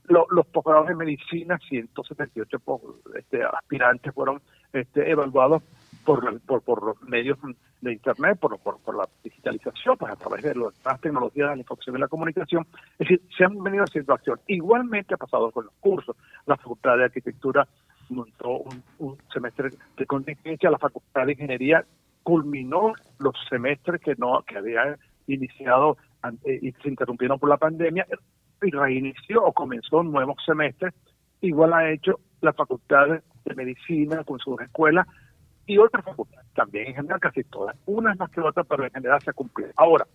[0.07, 2.57] los posgrados de medicina, 178
[3.15, 4.41] este, aspirantes fueron
[4.71, 5.63] este, evaluados
[6.05, 7.37] por, por, por los medios
[7.81, 11.97] de Internet, por, por, la digitalización, pues a través de las tecnologías de la información
[11.97, 12.65] y la comunicación.
[12.97, 14.39] Es decir, se han venido haciendo acción.
[14.47, 16.15] Igualmente ha pasado con los cursos.
[16.45, 17.67] La Facultad de Arquitectura
[18.47, 21.85] montó un, semestre de contingencia, la Facultad de Ingeniería
[22.23, 25.97] culminó los semestres que no que habían iniciado
[26.45, 28.05] y se interrumpieron por la pandemia
[28.61, 30.91] y reinició o comenzó un nuevo semestre.
[31.41, 35.07] Igual ha hecho la Facultad de Medicina con sus escuelas
[35.65, 39.21] y otras facultades, también en general casi todas, unas más que otras, pero en general
[39.21, 39.71] se ha cumplido.
[39.75, 40.05] Ahora,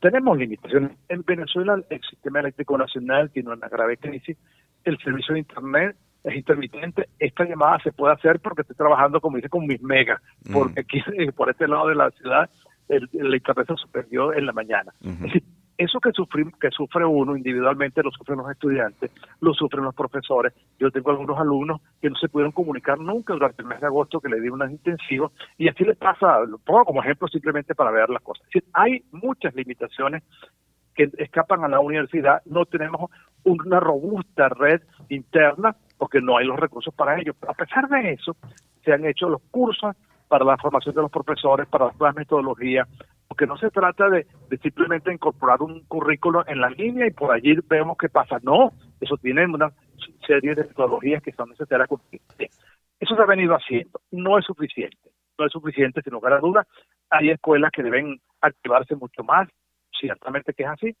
[0.00, 0.92] tenemos limitaciones.
[1.08, 4.36] En Venezuela el sistema eléctrico nacional tiene una grave crisis,
[4.84, 9.36] el servicio de Internet es intermitente, esta llamada se puede hacer porque estoy trabajando, como
[9.36, 10.52] dice, con mis megas, mm.
[10.52, 11.02] porque aquí
[11.36, 12.50] por este lado de la ciudad
[12.88, 14.92] el, Internet se suspendió en la mañana
[15.80, 16.10] eso que,
[16.60, 20.52] que sufre uno individualmente lo sufren los estudiantes, lo sufren los profesores.
[20.78, 24.20] Yo tengo algunos alumnos que no se pudieron comunicar nunca durante el mes de agosto
[24.20, 27.90] que le di unos intensivos y así le pasa, lo pongo como ejemplo simplemente para
[27.90, 28.46] ver las cosas.
[28.74, 30.22] hay muchas limitaciones
[30.94, 33.10] que escapan a la universidad, no tenemos
[33.44, 37.34] una robusta red interna porque no hay los recursos para ello.
[37.46, 38.34] A pesar de eso,
[38.82, 39.94] se han hecho los cursos
[40.28, 42.88] para la formación de los profesores, para las nuevas metodologías,
[43.28, 44.26] porque no se trata de,
[44.62, 48.38] simplemente incorporar un currículo en la línea y por allí vemos qué pasa.
[48.42, 49.72] No, eso tiene una
[50.26, 51.86] serie de metodologías que son necesarias
[52.98, 54.00] Eso se ha venido haciendo.
[54.10, 55.10] No es suficiente.
[55.38, 56.66] No es suficiente, sin lugar a dudas.
[57.10, 59.50] Hay escuelas que deben activarse mucho más,
[60.00, 60.96] ciertamente que es así.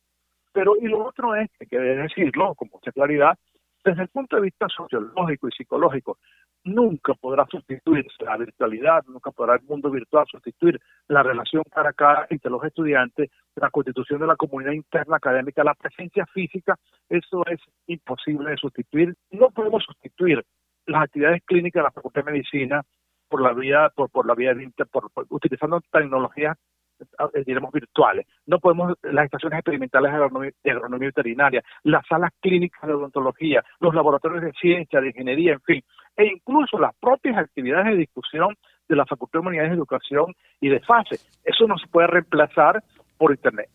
[0.52, 3.38] Pero, y lo otro es, que que decirlo con mucha claridad,
[3.84, 6.18] desde el punto de vista sociológico y psicológico,
[6.64, 11.94] nunca podrá sustituir la virtualidad, nunca podrá el mundo virtual sustituir la relación cara a
[11.94, 16.76] cara entre los estudiantes, la constitución de la comunidad interna académica, la presencia física,
[17.08, 19.14] eso es imposible de sustituir.
[19.30, 20.44] No podemos sustituir
[20.86, 22.82] las actividades clínicas de la Facultad de Medicina
[23.28, 26.58] por la vía, por, la vía de, por, utilizando tecnologías
[27.46, 28.26] diremos virtuales.
[28.46, 34.42] No podemos, las estaciones experimentales de agronomía, veterinaria, las salas clínicas de odontología, los laboratorios
[34.42, 35.84] de ciencia, de ingeniería, en fin,
[36.16, 38.56] e incluso las propias actividades de discusión
[38.88, 41.18] de la Facultad de Humanidades de Educación y de FASE.
[41.44, 42.82] Eso no se puede reemplazar
[43.16, 43.68] por Internet.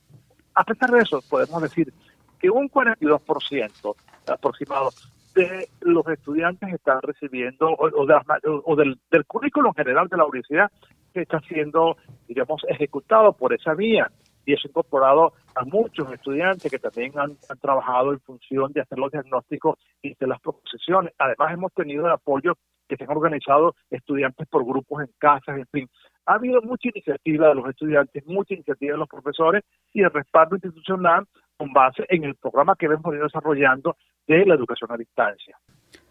[0.54, 1.92] A pesar de eso, podemos decir
[2.40, 3.96] que un 42%
[4.28, 4.90] aproximado
[5.36, 10.72] de los estudiantes están recibiendo, o, del, del currículo general de la universidad,
[11.14, 14.10] que está siendo, digamos, ejecutado por esa vía
[14.46, 19.12] y eso incorporado a muchos estudiantes que también han, trabajado en función de hacer los
[19.12, 21.14] diagnósticos y de las proposiciones.
[21.18, 22.54] Además, hemos tenido el apoyo
[22.88, 25.90] que se han organizado estudiantes por grupos en casas, en fin.
[26.28, 30.56] Ha habido mucha iniciativa de los estudiantes, mucha iniciativa de los profesores y el respaldo
[30.56, 31.26] institucional
[31.58, 35.58] con base en el programa que hemos venido desarrollando de la educación a distancia.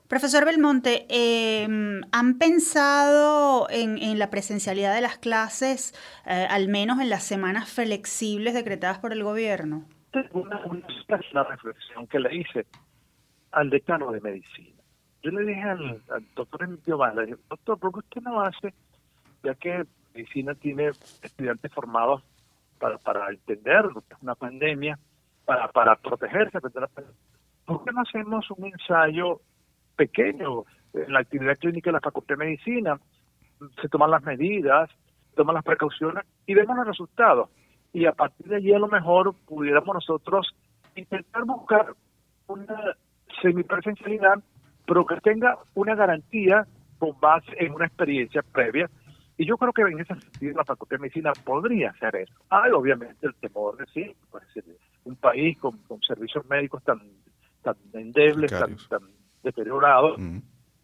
[0.08, 5.94] Profesor Belmonte, em, ¿han pensado en, la presencialidad de las clases,
[6.26, 9.86] eh, al menos en las semanas flexibles decretadas por el gobierno?
[10.32, 12.66] Una, una, reflexión que le hice
[13.50, 14.82] al decano de medicina.
[15.22, 16.02] Yo le dije al,
[16.36, 18.74] doctor Emilio Bala, doctor, ¿por qué usted no hace,
[19.42, 20.90] ya que medicina tiene
[21.22, 22.22] estudiantes formados
[22.78, 23.86] para, para entender
[24.20, 24.98] una pandemia,
[25.44, 29.40] para, para protegerse, ¿por qué no hacemos un ensayo
[29.96, 32.98] pequeño en la actividad clínica de la Facultad de Medicina,
[33.80, 34.90] se toman las medidas,
[35.30, 37.50] se toman las precauciones y vemos los resultados.
[37.92, 40.54] Y a partir de allí a lo mejor pudiéramos nosotros
[40.94, 41.94] intentar buscar
[42.46, 42.96] una
[43.42, 44.42] semipresencialidad,
[44.86, 46.66] pero que tenga una garantía
[46.98, 48.88] con base en una experiencia previa.
[49.36, 52.34] Y yo creo que en ese sentido la Facultad de Medicina podría hacer eso.
[52.50, 54.44] Hay obviamente el temor de sí, pues,
[55.04, 57.00] un país con, servicios médicos tan,
[57.62, 58.52] tan endebles,
[58.88, 59.02] tan
[59.42, 60.16] deteriorado,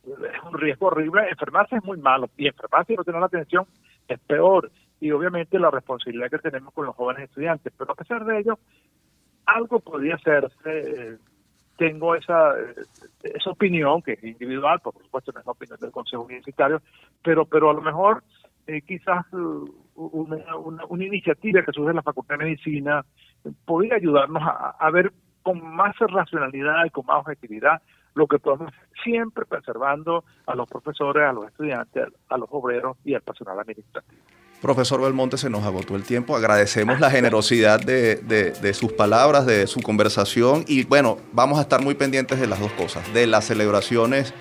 [0.04, 1.28] es un riesgo horrible.
[1.30, 3.66] Enfermarse es muy malo y enfermarse y no tener atención
[4.08, 4.70] es peor.
[5.00, 7.72] Y obviamente la responsabilidad que tenemos con los jóvenes estudiantes.
[7.76, 8.58] Pero a pesar de ello,
[9.46, 11.18] algo podría hacerse.
[11.76, 12.54] tengo esa,
[13.22, 16.82] esa opinión, que es individual, por supuesto no es la opinión del Consejo Universitario,
[17.22, 18.22] pero, pero a lo mejor
[18.66, 23.04] eh, quizás uh, una, una, iniciativa que surge en la Facultad de Medicina
[23.64, 25.12] podría ayudarnos a, ver
[25.42, 27.80] con más racionalidad y con más objetividad
[28.14, 28.72] lo que podemos
[29.02, 34.20] siempre preservando a los profesores, a los estudiantes, a los obreros y al personal administrativo.
[34.60, 36.36] Profesor Belmonte, se nos agotó el tiempo.
[36.36, 41.82] Agradecemos la generosidad de, de, sus palabras, de su conversación y bueno, vamos a estar
[41.82, 44.34] muy pendientes de las dos cosas, de las celebraciones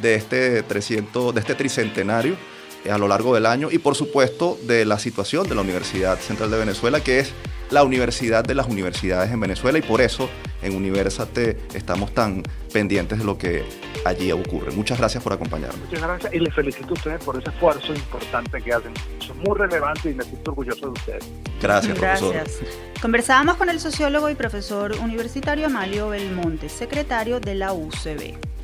[0.00, 2.36] de este 300, de este tricentenario
[2.84, 6.18] eh, a lo largo del año y por supuesto de la situación de la Universidad
[6.18, 7.34] Central de Venezuela, que es
[7.70, 10.28] la universidad de las universidades en Venezuela y por eso
[10.62, 12.42] en Universate estamos tan
[12.72, 13.64] pendientes de lo que
[14.04, 14.70] allí ocurre.
[14.72, 15.78] Muchas gracias por acompañarnos.
[15.80, 18.92] Muchas gracias y les felicito a ustedes por ese esfuerzo importante que hacen.
[19.18, 21.24] Son muy relevantes y me siento orgulloso de ustedes.
[21.60, 22.34] Gracias, profesor.
[22.34, 22.70] Gracias.
[23.00, 28.55] Conversábamos con el sociólogo y profesor universitario Amalio Belmonte, secretario de la UCB.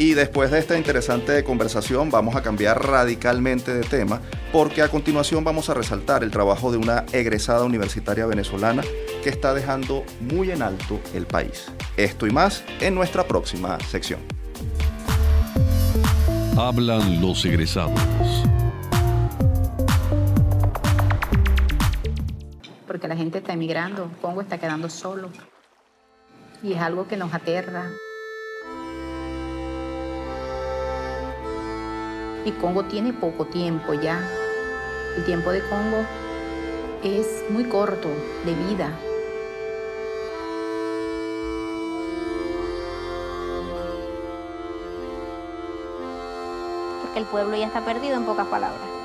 [0.00, 4.20] Y después de esta interesante conversación vamos a cambiar radicalmente de tema
[4.52, 8.84] porque a continuación vamos a resaltar el trabajo de una egresada universitaria venezolana
[9.24, 11.66] que está dejando muy en alto el país.
[11.96, 14.20] Esto y más en nuestra próxima sección.
[16.56, 18.00] Hablan los egresados.
[22.86, 25.28] Porque la gente está emigrando, Congo está quedando solo.
[26.62, 27.90] Y es algo que nos aterra.
[32.44, 34.20] Y Congo tiene poco tiempo ya.
[35.16, 36.04] El tiempo de Congo
[37.02, 38.08] es muy corto
[38.44, 38.90] de vida.
[47.02, 48.97] Porque el pueblo ya está perdido en pocas palabras.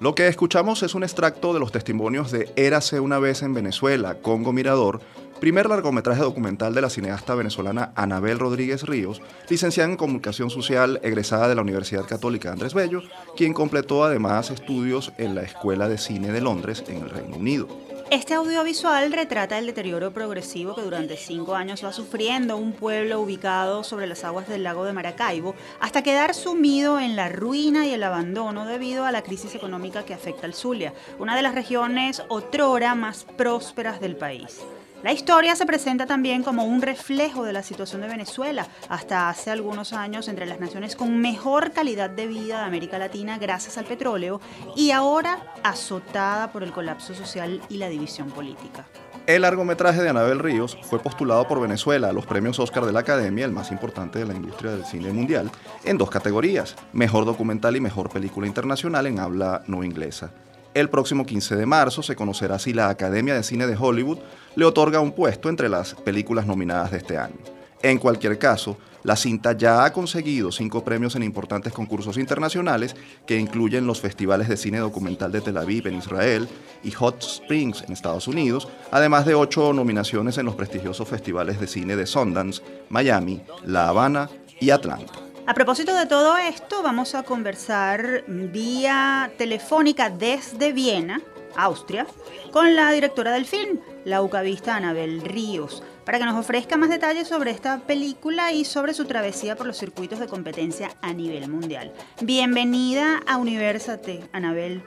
[0.00, 4.14] Lo que escuchamos es un extracto de los testimonios de Érase una vez en Venezuela,
[4.14, 5.02] Congo Mirador,
[5.40, 9.20] primer largometraje documental de la cineasta venezolana Anabel Rodríguez Ríos,
[9.50, 13.02] licenciada en Comunicación Social, egresada de la Universidad Católica Andrés Bello,
[13.36, 17.68] quien completó además estudios en la Escuela de Cine de Londres en el Reino Unido.
[18.10, 23.84] Este audiovisual retrata el deterioro progresivo que durante cinco años va sufriendo un pueblo ubicado
[23.84, 28.02] sobre las aguas del lago de Maracaibo, hasta quedar sumido en la ruina y el
[28.02, 32.96] abandono debido a la crisis económica que afecta al Zulia, una de las regiones otrora
[32.96, 34.58] más prósperas del país.
[35.02, 39.50] La historia se presenta también como un reflejo de la situación de Venezuela, hasta hace
[39.50, 43.86] algunos años entre las naciones con mejor calidad de vida de América Latina gracias al
[43.86, 44.42] petróleo
[44.76, 48.84] y ahora azotada por el colapso social y la división política.
[49.26, 53.00] El largometraje de Anabel Ríos fue postulado por Venezuela a los premios Oscar de la
[53.00, 55.50] Academia, el más importante de la industria del cine mundial,
[55.84, 60.30] en dos categorías, mejor documental y mejor película internacional en habla no inglesa.
[60.72, 64.18] El próximo 15 de marzo se conocerá si la Academia de Cine de Hollywood
[64.54, 67.38] le otorga un puesto entre las películas nominadas de este año.
[67.82, 72.94] En cualquier caso, la cinta ya ha conseguido cinco premios en importantes concursos internacionales
[73.26, 76.46] que incluyen los festivales de cine documental de Tel Aviv en Israel
[76.84, 81.66] y Hot Springs en Estados Unidos, además de ocho nominaciones en los prestigiosos festivales de
[81.66, 84.28] cine de Sundance, Miami, La Habana
[84.60, 85.29] y Atlanta.
[85.50, 91.20] A propósito de todo esto, vamos a conversar vía telefónica desde Viena,
[91.56, 92.06] Austria,
[92.52, 97.26] con la directora del film, la ucavista Anabel Ríos, para que nos ofrezca más detalles
[97.26, 101.92] sobre esta película y sobre su travesía por los circuitos de competencia a nivel mundial.
[102.20, 104.84] Bienvenida a Universate, Anabel.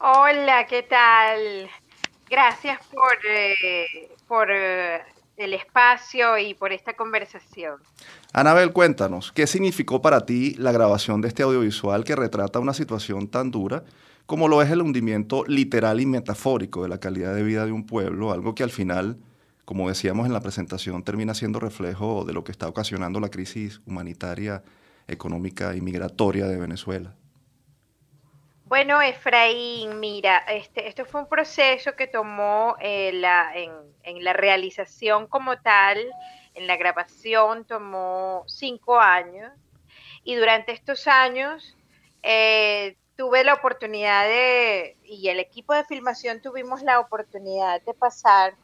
[0.00, 1.70] Hola, ¿qué tal?
[2.28, 5.00] Gracias por, eh, por eh,
[5.36, 7.80] el espacio y por esta conversación.
[8.32, 13.28] Anabel, cuéntanos, ¿qué significó para ti la grabación de este audiovisual que retrata una situación
[13.28, 13.84] tan dura
[14.26, 17.84] como lo es el hundimiento literal y metafórico de la calidad de vida de un
[17.84, 19.18] pueblo, algo que al final,
[19.64, 23.82] como decíamos en la presentación, termina siendo reflejo de lo que está ocasionando la crisis
[23.86, 24.62] humanitaria,
[25.08, 27.14] económica y migratoria de Venezuela?
[28.66, 33.70] Bueno, Efraín, mira, este, esto fue un proceso que tomó eh, la, en,
[34.02, 35.98] en, la realización como tal,
[36.54, 39.52] en la grabación tomó cinco años
[40.24, 41.76] y durante estos años
[42.22, 48.54] eh, tuve la oportunidad de, y el equipo de filmación tuvimos la oportunidad de pasar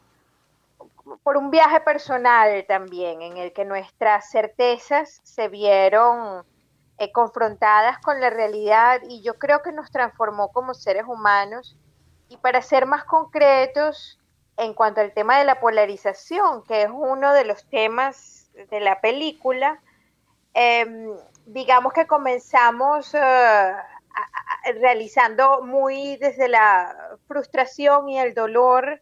[1.23, 6.45] por un viaje personal también, en el que nuestras certezas se vieron
[7.01, 11.75] eh, confrontadas con la realidad y yo creo que nos transformó como seres humanos.
[12.29, 14.21] Y para ser más concretos,
[14.59, 19.01] en cuanto al tema de la polarización, que es uno de los temas de la
[19.01, 19.81] película,
[20.53, 23.73] em, digamos que comenzamos eh,
[24.75, 29.01] realizando muy desde la frustración y el dolor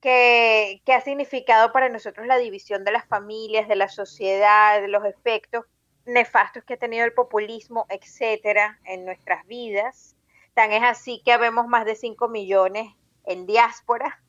[0.00, 5.04] que, ha significado para nosotros la división de las familias, de la sociedad, de los
[5.04, 5.66] efectos
[6.04, 10.16] nefastos que ha tenido el populismo, etcétera, en nuestras vidas.
[10.54, 12.92] Tan es así que habemos más de 5 millones
[13.24, 14.20] en diáspora,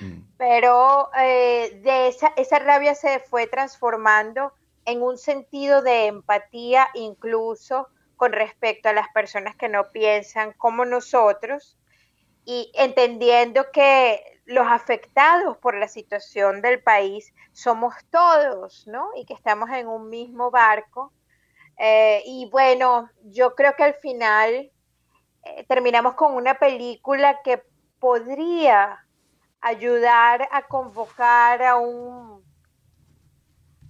[0.00, 0.20] mm.
[0.36, 4.52] pero eh, de esa, esa rabia se fue transformando
[4.84, 10.84] en un sentido de empatía incluso con respecto a las personas que no piensan como
[10.84, 11.76] nosotros
[12.44, 19.10] y entendiendo que los afectados por la situación del país somos todos, ¿no?
[19.16, 21.12] Y que estamos en un mismo barco.
[21.78, 24.70] Eh, y bueno, yo creo que al final
[25.44, 27.62] eh, terminamos con una película que
[27.98, 29.06] podría
[29.60, 32.42] ayudar a convocar a un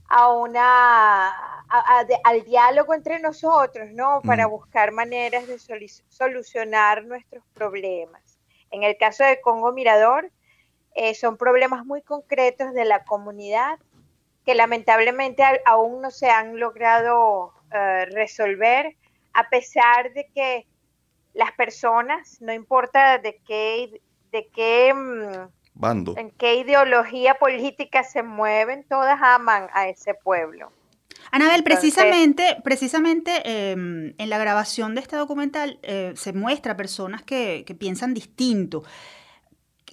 [0.09, 1.63] a una
[2.25, 4.21] al diálogo entre nosotros, ¿no?
[4.23, 8.39] Para buscar maneras de solucionar nuestros problemas.
[8.71, 10.31] En el caso de Congo Mirador,
[10.95, 13.79] eh, son problemas muy concretos de la comunidad
[14.45, 18.97] que lamentablemente aún no se han logrado eh, resolver,
[19.33, 20.67] a pesar de que
[21.35, 24.01] las personas, no importa de qué,
[24.31, 30.71] de qué mm, bando, en qué ideología política se mueven, todas aman a ese pueblo.
[31.31, 37.65] Anabel, precisamente, precisamente em, en la grabación de este documental eh, se muestra personas que,
[37.67, 38.83] que piensan distinto.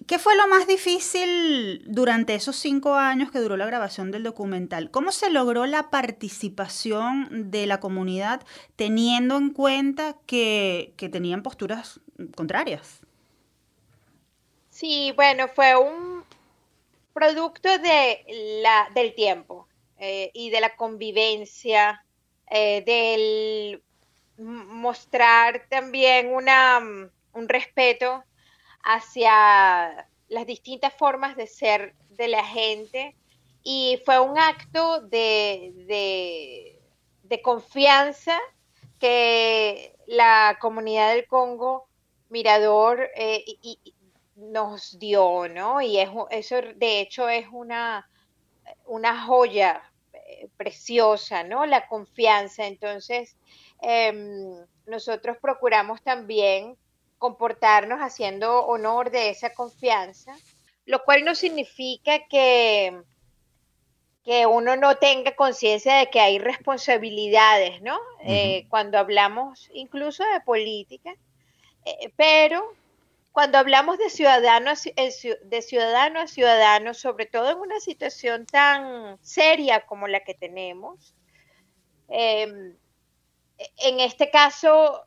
[0.09, 4.89] ¿Qué fue lo más difícil durante esos cinco años que duró la grabación del documental?
[4.89, 8.41] ¿Cómo se logró la participación de la comunidad
[8.75, 11.99] teniendo en cuenta que, tenían posturas
[12.35, 13.01] contrarias?
[14.71, 16.23] Sí, bueno, fue un
[17.13, 18.25] producto de
[18.63, 19.67] la, del tiempo
[19.99, 22.03] eh, y de la convivencia,
[22.49, 23.83] eh, del
[24.37, 28.23] mostrar también una, un respeto
[28.83, 33.15] hacia las distintas formas de ser de la gente
[33.63, 36.79] y fue un acto de,
[37.23, 38.37] de, confianza
[38.99, 41.87] que la comunidad del Congo
[42.29, 43.45] Mirador eh,
[44.35, 45.81] nos dio, ¿no?
[45.81, 48.09] Y eso de hecho es una,
[48.85, 49.81] una joya
[50.13, 51.65] eh, preciosa, ¿no?
[51.65, 52.65] La confianza.
[52.65, 53.37] Entonces,
[53.81, 56.77] em, nosotros procuramos también
[57.19, 60.35] comportarnos haciendo honor de esa confianza,
[60.85, 63.03] lo cual no significa que,
[64.23, 67.99] que uno no tenga conciencia de que hay responsabilidades, ¿no?
[68.23, 71.13] Eh, cuando hablamos incluso de política,
[71.85, 72.73] eh, pero
[73.31, 79.85] cuando hablamos de ciudadano, de ciudadano a ciudadano, sobre todo en una situación tan seria
[79.85, 81.13] como la que tenemos,
[82.07, 82.75] em,
[83.77, 85.05] en este caso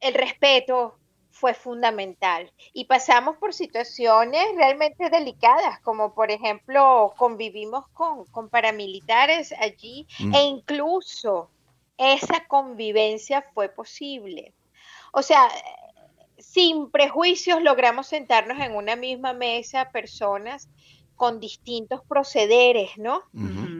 [0.00, 0.98] el respeto
[1.30, 2.50] fue fundamental.
[2.72, 10.34] Y pasamos por situaciones realmente delicadas, como por ejemplo convivimos con, paramilitares allí mm.
[10.34, 11.50] e incluso
[11.98, 14.54] esa convivencia fue posible.
[15.12, 15.48] O sea,
[16.38, 20.68] sin prejuicios logramos sentarnos en una misma mesa personas
[21.16, 23.22] con distintos procederes, ¿no?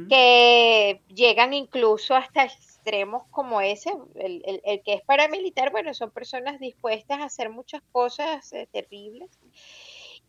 [0.09, 2.49] Que llegan incluso hasta
[2.87, 8.53] extremos como ese, el, que es paramilitar, bueno, son personas dispuestas a hacer muchas cosas
[8.53, 9.29] eh, terribles.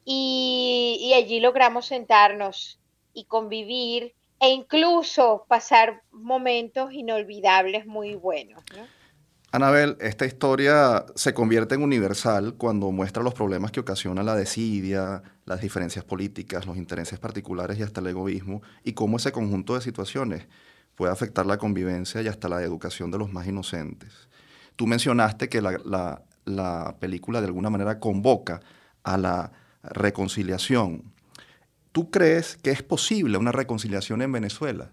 [0.03, 2.79] Y, allí logramos sentarnos
[3.13, 8.63] y convivir e incluso pasar momentos inolvidables muy buenos.
[9.51, 15.21] Anabel, esta historia se convierte en universal cuando muestra los problemas que ocasiona la desidia,
[15.45, 19.81] las diferencias políticas, los intereses particulares y hasta el egoísmo, y cómo ese conjunto de
[19.81, 20.47] situaciones
[20.97, 24.27] puede afectar la convivencia y hasta la educación de los más inocentes.
[24.75, 28.61] Tú mencionaste que la, película de alguna manera convoca
[29.03, 29.51] a la
[29.83, 31.13] reconciliación.
[31.91, 34.89] ¿Tú crees que es posible una reconciliación en Venezuela?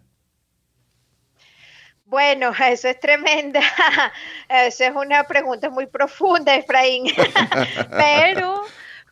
[2.05, 3.61] Bueno, eso es tremenda.
[4.51, 7.07] Esa es una pregunta muy profunda, Efraín.
[7.91, 8.63] Pero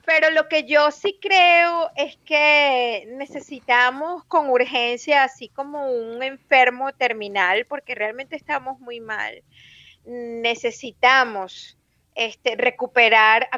[0.05, 6.93] pero lo que yo sí creo es que necesitamos con urgencia, así como un enfermo
[6.93, 9.43] terminal, porque realmente estamos muy mal,
[10.05, 11.79] necesitamos
[12.15, 13.49] este, recuperar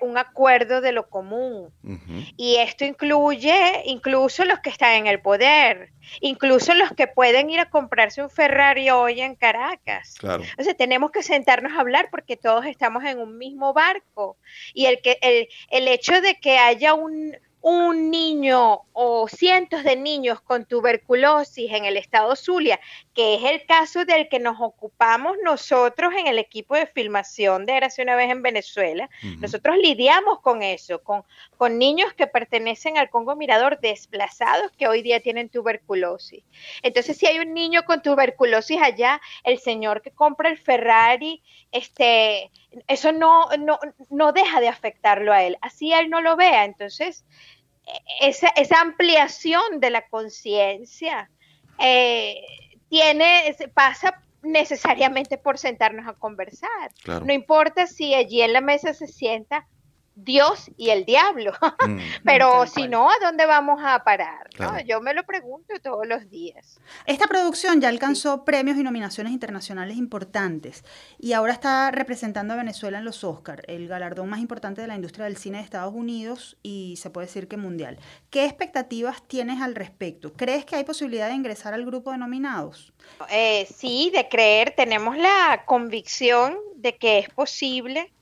[0.00, 1.72] un acuerdo de lo común.
[2.36, 5.90] Y esto incluye incluso los que están en el poder,
[6.20, 10.14] incluso los que pueden ir a comprarse un Ferrari hoy en Caracas.
[10.18, 10.42] Claro.
[10.42, 14.36] Entonces tenemos que sentarnos a hablar porque todos estamos en un mismo barco.
[14.74, 19.94] Y el, que, el, el hecho de que haya un, un niño o cientos de
[19.96, 22.80] niños con tuberculosis en el estado Zulia,
[23.14, 27.76] que es el caso del que nos ocupamos nosotros en el equipo de filmación de
[27.76, 29.10] Hace una vez en Venezuela.
[29.38, 31.24] Nosotros lidiamos con eso, con,
[31.56, 36.44] con niños que pertenecen al Congo Mirador desplazados que hoy día tienen tuberculosis.
[36.82, 42.50] Entonces, si hay un niño con tuberculosis allá, el señor que compra el Ferrari, este,
[42.86, 43.78] eso no, no,
[44.10, 45.58] no deja de afectarlo a él.
[45.60, 46.64] Así él no lo vea.
[46.64, 47.24] Entonces,
[48.20, 51.30] esa, esa ampliación de la conciencia
[51.78, 52.40] eh,
[52.92, 56.90] tiene, pasa necesariamente por sentarnos a conversar.
[57.24, 59.66] No importa si allí en la mesa se sienta
[60.14, 61.52] Dios y el diablo.
[61.82, 61.98] Mm.
[62.24, 64.48] Pero si no, ¿a dónde vamos a parar?
[64.86, 66.78] Yo me lo pregunto todos los días.
[67.06, 70.84] Esta producción ya alcanzó premios y nominaciones internacionales importantes
[71.18, 74.94] y ahora está representando a Venezuela en los Oscars, el galardón más importante de la
[74.94, 77.98] industria del cine de Estados Unidos y se puede decir que mundial.
[78.30, 80.32] ¿Qué expectativas tienes al respecto?
[80.34, 82.92] ¿Crees que hay posibilidad de ingresar al grupo de nominados?
[83.30, 88.12] Eh, sí, de creer, tenemos la convicción de que es posible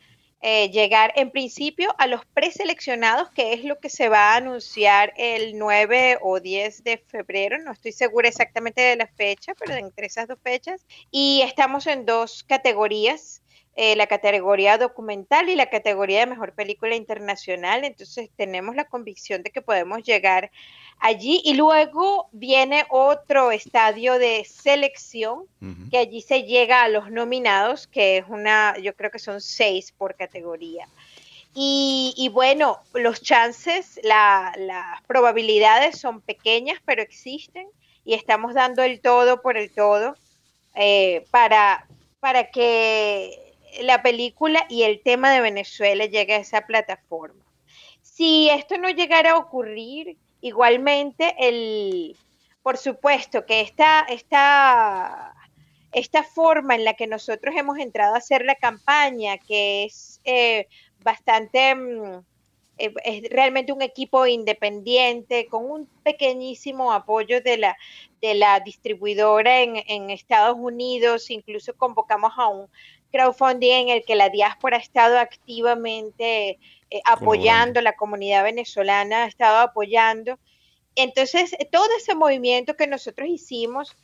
[0.42, 5.12] eh, llegar en principio a los preseleccionados, que es lo que se va a anunciar
[5.16, 10.06] el 9 o 10 de febrero, no estoy segura exactamente de la fecha, pero entre
[10.06, 13.42] esas dos fechas, y estamos en dos categorías.
[13.76, 17.84] Eh, la categoría documental y la categoría de mejor película internacional.
[17.84, 20.50] Entonces tenemos la convicción de que podemos llegar
[20.98, 25.44] allí y luego viene otro estadio de selección
[25.90, 29.92] que allí se llega a los nominados, que es una, yo creo que son seis
[29.96, 30.86] por categoría.
[31.54, 37.66] Y, bueno, los chances, las probabilidades son pequeñas, pero existen
[38.04, 40.16] y estamos dando el todo por el todo
[40.74, 41.86] eh, para,
[42.20, 43.49] para que
[43.82, 47.44] la película y el tema de Venezuela llegue a esa plataforma.
[48.02, 52.16] Si esto no llegara a ocurrir, Igualmente, el,
[52.62, 55.34] por supuesto que esta, esta,
[55.92, 60.66] esta forma en la que nosotros hemos entrado a hacer la campaña, que es eh,
[61.02, 62.24] bastante, mm,
[62.78, 67.76] eh, es realmente un equipo independiente, con un pequeñísimo apoyo de la,
[68.22, 72.66] de la distribuidora en, en Estados Unidos, incluso convocamos a un
[73.10, 76.58] crowdfunding en el que la diáspora ha estado activamente
[76.90, 80.38] eh, apoyando, la comunidad venezolana ha estado apoyando.
[80.96, 83.96] Entonces, todo ese movimiento que nosotros hicimos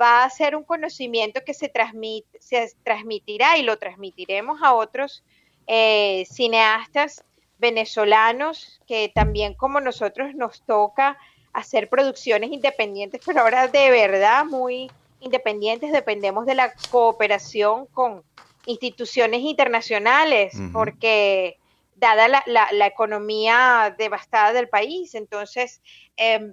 [0.00, 5.22] va a ser un conocimiento que se, transmite, se transmitirá y lo transmitiremos a otros
[5.66, 7.24] eh, cineastas
[7.58, 11.16] venezolanos que también como nosotros nos toca
[11.52, 14.90] hacer producciones independientes, pero ahora de verdad muy
[15.20, 18.24] independientes, dependemos de la cooperación con
[18.66, 21.58] instituciones internacionales, porque
[22.02, 25.14] dada la, economía devastada del país.
[25.14, 25.80] Entonces,
[26.16, 26.52] em,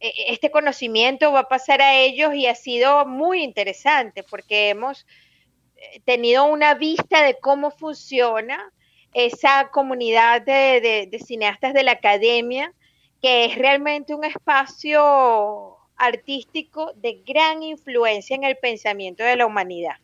[0.00, 4.70] e, e, este conocimiento va a pasar a ellos y ha sido muy interesante porque
[4.70, 5.06] hemos
[5.76, 8.72] eh, tenido una vista de cómo funciona
[9.12, 12.72] esa comunidad de, de cineastas de la academia,
[13.22, 19.96] que es realmente un espacio artístico de gran influencia en el pensamiento de la humanidad.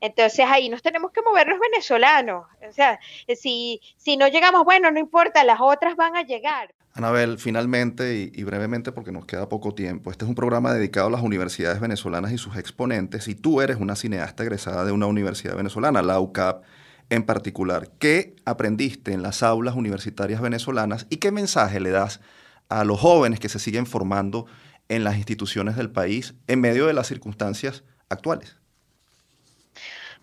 [0.00, 2.46] Entonces ahí nos tenemos que mover los venezolanos.
[2.68, 3.00] O sea,
[3.36, 6.74] si, si no llegamos, bueno, no importa, las otras van a llegar.
[6.96, 11.10] Anabel, finalmente y, brevemente porque nos queda poco tiempo, este es un programa dedicado a
[11.10, 15.56] las universidades venezolanas y sus exponentes y tú eres una cineasta egresada de una universidad
[15.56, 16.62] venezolana, la UCAP
[17.10, 17.90] en particular.
[17.98, 22.20] ¿Qué aprendiste en las aulas universitarias venezolanas y qué mensaje le das
[22.68, 24.46] a los jóvenes que se siguen formando
[24.88, 28.58] en las instituciones del país en medio de las circunstancias actuales?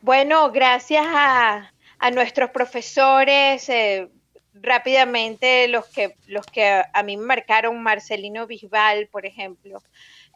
[0.01, 1.71] Bueno, gracias a,
[2.11, 4.09] nuestros profesores, eh,
[4.55, 9.83] rápidamente los que, los que a mí me marcaron, Marcelino Bisbal, por ejemplo,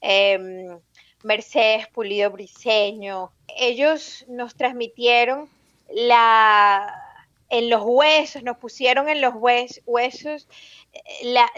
[0.02, 0.78] em,
[1.24, 5.50] Mercedes Pulido Briseño, ellos nos transmitieron
[5.90, 7.05] la,
[7.50, 10.48] en los huesos, nos pusieron en los huesos
[11.24, 11.50] la,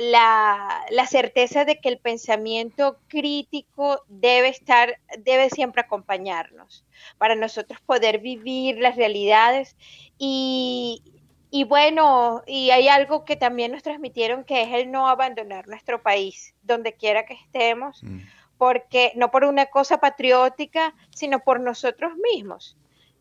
[0.90, 6.84] la, certeza de que el pensamiento crítico debe estar, debe siempre acompañarnos
[7.18, 9.76] para nosotros poder vivir las realidades
[10.18, 11.02] y,
[11.50, 16.02] y bueno, y hay algo que también nos transmitieron que es el no abandonar nuestro
[16.02, 18.20] país, donde quiera que estemos, mm.
[18.58, 22.76] porque no por una cosa patriótica, sino por nosotros mismos.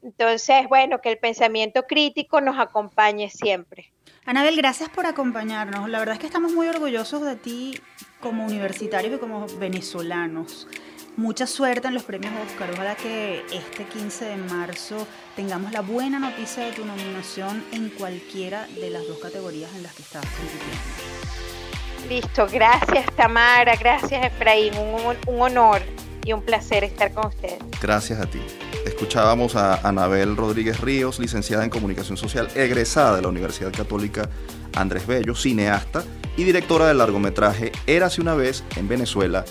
[0.07, 3.93] Entonces, bueno, que el pensamiento crítico nos acompañe siempre.
[4.25, 5.89] Anabel, gracias por acompañarnos.
[5.91, 7.81] La verdad es que estamos muy orgullosos de ti
[8.21, 10.69] como universitarios y como venezolanos.
[11.17, 12.71] Mucha suerte en los premios Oscar.
[12.71, 18.69] Ojalá que este 15 de marzo tengamos la buena noticia de tu nominación en cualquiera
[18.81, 22.09] de las dos categorías en las que estás compitiendo.
[22.09, 25.83] Listo, gracias Tamara, gracias Efraín, un, un honor
[26.27, 27.59] y un placer estar con ustedes.
[27.81, 28.41] Gracias a ti.
[28.85, 34.29] Escuchábamos a Anabel Rodríguez Ríos, licenciada en Comunicación Social, egresada de la Universidad Católica
[34.75, 36.05] Andrés Bello, cineasta
[36.37, 39.45] y directora del largometraje Érase una vez en Venezuela,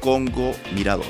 [0.00, 1.06] Congo Mirador.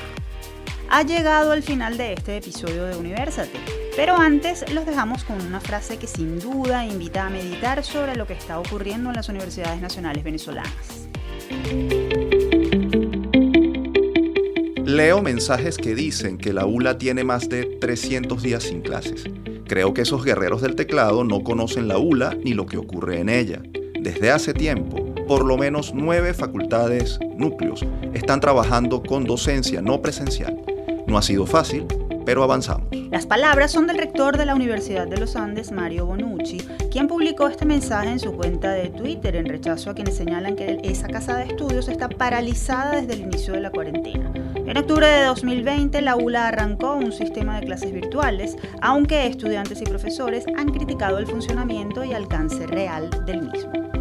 [0.90, 3.58] Ha llegado el final de este episodio de Universate,
[3.96, 8.26] pero antes los dejamos con una frase que sin duda invita a meditar sobre lo
[8.26, 11.08] que está ocurriendo en las universidades nacionales venezolanas.
[14.92, 19.24] Leo mensajes que dicen que la ULA tiene más de 300 días sin clases.
[19.66, 23.30] Creo que esos guerreros del teclado no conocen la ULA ni lo que ocurre en
[23.30, 23.62] ella.
[23.98, 30.60] Desde hace tiempo, por lo menos nueve facultades, núcleos, están trabajando con docencia no presencial.
[31.06, 31.86] No ha sido fácil,
[32.24, 32.88] pero avanzamos.
[33.10, 36.58] Las palabras son del rector de la Universidad de los Andes, Mario Bonucci,
[36.90, 40.80] quien publicó este mensaje en su cuenta de Twitter en rechazo a quienes señalan que
[40.82, 44.32] esa casa de estudios está paralizada desde el inicio de la cuarentena.
[44.54, 49.84] En octubre de 2020, la ULA arrancó un sistema de clases virtuales, aunque estudiantes y
[49.84, 53.91] profesores han criticado el funcionamiento y alcance real del mismo.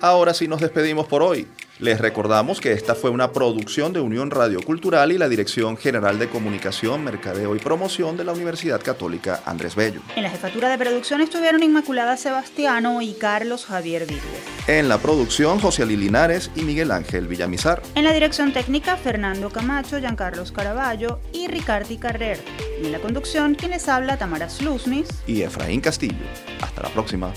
[0.00, 1.48] Ahora sí nos despedimos por hoy.
[1.78, 6.18] Les recordamos que esta fue una producción de Unión Radio Cultural y la Dirección General
[6.18, 10.00] de Comunicación, Mercadeo y Promoción de la Universidad Católica Andrés Bello.
[10.14, 14.22] En la jefatura de producción estuvieron Inmaculada Sebastiano y Carlos Javier Virgo.
[14.66, 17.82] En la producción, José Ali Linares y Miguel Ángel Villamizar.
[17.94, 22.38] En la dirección técnica, Fernando Camacho, Giancarlos Caraballo y Ricardi Carrer.
[22.82, 26.24] Y en la conducción, quienes habla, Tamara Slusnis y Efraín Castillo.
[26.60, 27.32] Hasta la próxima.